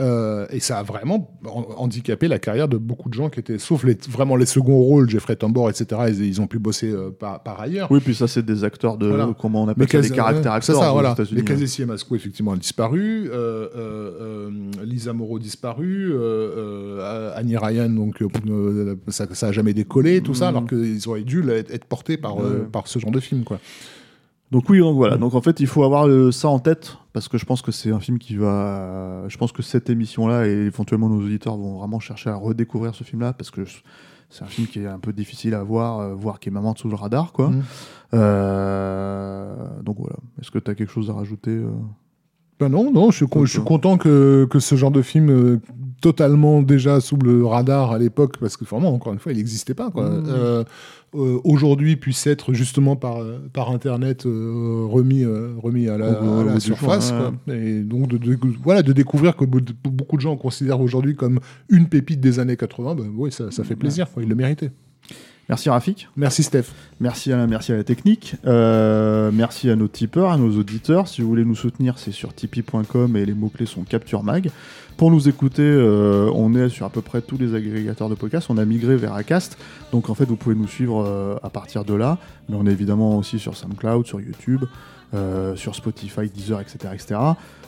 euh, 0.00 0.46
et 0.50 0.60
ça 0.60 0.78
a 0.78 0.82
vraiment 0.82 1.30
han- 1.46 1.66
handicapé 1.78 2.28
la 2.28 2.38
carrière 2.38 2.68
de 2.68 2.76
beaucoup 2.76 3.08
de 3.08 3.14
gens 3.14 3.30
qui 3.30 3.40
étaient, 3.40 3.58
sauf 3.58 3.84
les, 3.84 3.96
vraiment 4.10 4.36
les 4.36 4.46
seconds 4.46 4.78
rôles, 4.82 5.08
Jeffrey 5.08 5.36
Tambor, 5.36 5.70
etc. 5.70 6.02
Ils, 6.08 6.24
ils 6.26 6.40
ont 6.42 6.46
pu 6.46 6.58
bosser 6.58 6.90
euh, 6.90 7.10
par, 7.10 7.42
par 7.42 7.60
ailleurs. 7.60 7.90
Oui, 7.90 8.00
puis 8.00 8.14
ça 8.14 8.28
c'est 8.28 8.44
des 8.44 8.64
acteurs 8.64 8.98
de 8.98 9.06
Voilà. 9.06 9.34
comment 9.40 9.62
on 9.64 9.68
appelle 9.68 9.88
ça, 9.88 9.92
Cas- 9.98 10.02
des 10.02 10.10
caractères 10.14 10.52
acteurs 10.52 10.76
ça, 10.78 10.90
aux 10.90 10.92
voilà. 10.94 11.12
États-Unis, 11.12 11.42
Les 11.46 11.52
ouais. 11.52 11.58
Casey 11.60 11.86
Masco, 11.86 12.14
effectivement, 12.16 12.52
a 12.52 12.56
disparu. 12.56 13.30
Euh, 13.32 14.01
Lisa 14.84 15.12
Moreau 15.12 15.38
disparu. 15.38 16.12
Euh, 16.12 16.18
euh, 16.18 17.32
Annie 17.36 17.56
Ryan, 17.56 17.88
donc, 17.90 18.22
euh, 18.22 18.96
ça, 19.08 19.26
ça 19.32 19.48
a 19.48 19.52
jamais 19.52 19.74
décollé, 19.74 20.20
tout 20.22 20.34
ça, 20.34 20.50
Mhm. 20.50 20.56
alors 20.56 20.68
qu'ils 20.68 21.08
auraient 21.08 21.22
dû 21.22 21.48
être, 21.50 21.84
portés 21.84 22.16
par, 22.16 22.38
euh, 22.38 22.60
Ouais. 22.60 22.66
par 22.70 22.86
ce 22.88 22.98
genre 22.98 23.10
de 23.12 23.20
film, 23.20 23.44
quoi. 23.44 23.58
Donc 24.50 24.68
oui, 24.68 24.80
donc 24.80 24.96
voilà. 24.96 25.16
Donc 25.16 25.32
en 25.34 25.40
fait, 25.40 25.60
il 25.60 25.66
faut 25.66 25.82
avoir 25.82 26.06
euh, 26.06 26.30
ça 26.30 26.48
en 26.48 26.58
tête 26.58 26.98
parce 27.14 27.26
que 27.26 27.38
je 27.38 27.46
pense 27.46 27.62
que 27.62 27.72
c'est 27.72 27.90
un 27.90 28.00
film 28.00 28.18
qui 28.18 28.36
va. 28.36 29.24
Je 29.28 29.38
pense 29.38 29.50
que 29.50 29.62
cette 29.62 29.88
émission-là 29.88 30.46
et 30.46 30.50
éventuellement 30.50 31.08
nos 31.08 31.24
auditeurs 31.24 31.56
vont 31.56 31.78
vraiment 31.78 32.00
chercher 32.00 32.28
à 32.28 32.34
redécouvrir 32.36 32.94
ce 32.94 33.02
film-là 33.02 33.32
parce 33.32 33.50
que 33.50 33.62
c'est 34.28 34.42
un 34.44 34.46
film 34.48 34.66
qui 34.66 34.80
est 34.80 34.86
un 34.86 34.98
peu 34.98 35.14
difficile 35.14 35.54
à 35.54 35.62
voir, 35.62 36.00
euh, 36.00 36.14
voire 36.14 36.38
qui 36.38 36.50
est 36.50 36.52
vraiment 36.52 36.74
sous 36.76 36.88
le 36.90 36.96
radar, 36.96 37.32
quoi. 37.32 37.50
Euh, 38.14 39.54
donc 39.82 39.96
voilà. 39.98 40.16
Est-ce 40.40 40.50
que 40.50 40.58
tu 40.58 40.70
as 40.70 40.74
quelque 40.74 40.92
chose 40.92 41.08
à 41.10 41.14
rajouter 41.14 41.50
euh? 41.52 41.70
Ben 42.62 42.68
non, 42.68 42.92
non, 42.92 43.10
je 43.10 43.24
je 43.44 43.50
suis 43.50 43.58
content 43.64 43.96
que, 43.98 44.46
que 44.50 44.58
ce 44.60 44.74
genre 44.74 44.90
de 44.90 45.02
film 45.02 45.30
euh, 45.30 45.60
totalement 46.00 46.62
déjà 46.62 47.00
sous 47.00 47.16
le 47.16 47.44
radar 47.46 47.92
à 47.92 47.98
l'époque, 47.98 48.36
parce 48.38 48.56
que 48.56 48.64
vraiment, 48.64 48.92
encore 48.94 49.12
une 49.12 49.18
fois, 49.18 49.32
il 49.32 49.38
n'existait 49.38 49.74
pas. 49.74 49.90
quoi. 49.90 50.08
Mmh. 50.10 50.24
Euh, 50.28 50.64
euh, 51.14 51.38
Aujourd'hui, 51.44 51.96
puisse 51.96 52.26
être 52.26 52.52
justement 52.54 52.96
par, 52.96 53.18
par 53.52 53.70
Internet 53.70 54.24
euh, 54.26 54.84
remis, 54.88 55.24
remis 55.24 55.88
à 55.88 55.98
la, 55.98 56.22
Au- 56.22 56.48
à 56.48 56.58
surface. 56.60 57.12
quoi. 57.12 57.54
Et 57.54 57.80
donc, 57.82 58.08
de, 58.08 58.16
de- 58.16 58.38
voilà, 58.64 58.82
de 58.82 58.92
découvrir 58.92 59.36
que 59.36 59.44
be- 59.44 59.62
beaucoup 59.84 60.16
de 60.16 60.22
gens 60.22 60.36
considèrent 60.36 60.80
aujourd'hui 60.80 61.14
comme 61.14 61.38
une 61.68 61.86
pépite 61.88 62.20
des 62.20 62.38
années 62.40 62.56
80, 62.56 62.94
ben, 62.96 63.04
oui, 63.16 63.30
ça, 63.30 63.50
ça 63.50 63.62
fait 63.62 63.76
plaisir, 63.76 64.10
quoi, 64.10 64.22
il 64.22 64.28
le 64.28 64.34
méritait. 64.34 64.70
Merci 65.52 65.68
Rafik. 65.68 66.08
Merci 66.16 66.44
Steph. 66.44 66.64
Merci 66.98 67.30
à, 67.30 67.46
merci 67.46 67.72
à 67.72 67.76
la 67.76 67.84
technique. 67.84 68.36
Euh, 68.46 69.30
merci 69.34 69.68
à 69.68 69.76
nos 69.76 69.86
tipeurs, 69.86 70.30
à 70.30 70.38
nos 70.38 70.58
auditeurs. 70.58 71.08
Si 71.08 71.20
vous 71.20 71.28
voulez 71.28 71.44
nous 71.44 71.54
soutenir, 71.54 71.98
c'est 71.98 72.10
sur 72.10 72.32
tipeee.com 72.32 73.14
et 73.18 73.26
les 73.26 73.34
mots-clés 73.34 73.66
sont 73.66 73.82
Capture 73.82 74.22
Mag. 74.22 74.50
Pour 74.96 75.10
nous 75.10 75.28
écouter, 75.28 75.60
euh, 75.60 76.30
on 76.34 76.54
est 76.54 76.70
sur 76.70 76.86
à 76.86 76.88
peu 76.88 77.02
près 77.02 77.20
tous 77.20 77.36
les 77.36 77.54
agrégateurs 77.54 78.08
de 78.08 78.14
podcasts. 78.14 78.48
On 78.48 78.56
a 78.56 78.64
migré 78.64 78.96
vers 78.96 79.12
Acast. 79.12 79.58
Donc 79.92 80.08
en 80.08 80.14
fait, 80.14 80.24
vous 80.24 80.36
pouvez 80.36 80.54
nous 80.54 80.66
suivre 80.66 81.04
euh, 81.06 81.36
à 81.42 81.50
partir 81.50 81.84
de 81.84 81.92
là. 81.92 82.16
Mais 82.48 82.56
on 82.58 82.66
est 82.66 82.72
évidemment 82.72 83.18
aussi 83.18 83.38
sur 83.38 83.54
SoundCloud, 83.54 84.06
sur 84.06 84.22
YouTube, 84.22 84.64
sur 85.56 85.74
Spotify, 85.74 86.30
Deezer, 86.34 86.62
etc. 86.62 86.94
etc. 86.94 87.20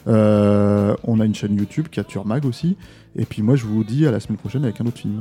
On 0.06 1.20
a 1.20 1.24
une 1.26 1.34
chaîne 1.34 1.54
YouTube, 1.54 1.88
Capture 1.90 2.24
Mag 2.24 2.46
aussi. 2.46 2.78
Et 3.14 3.26
puis 3.26 3.42
moi, 3.42 3.56
je 3.56 3.66
vous 3.66 3.84
dis 3.84 4.06
à 4.06 4.10
la 4.10 4.20
semaine 4.20 4.38
prochaine 4.38 4.64
avec 4.64 4.80
un 4.80 4.86
autre 4.86 4.96
film. 4.96 5.20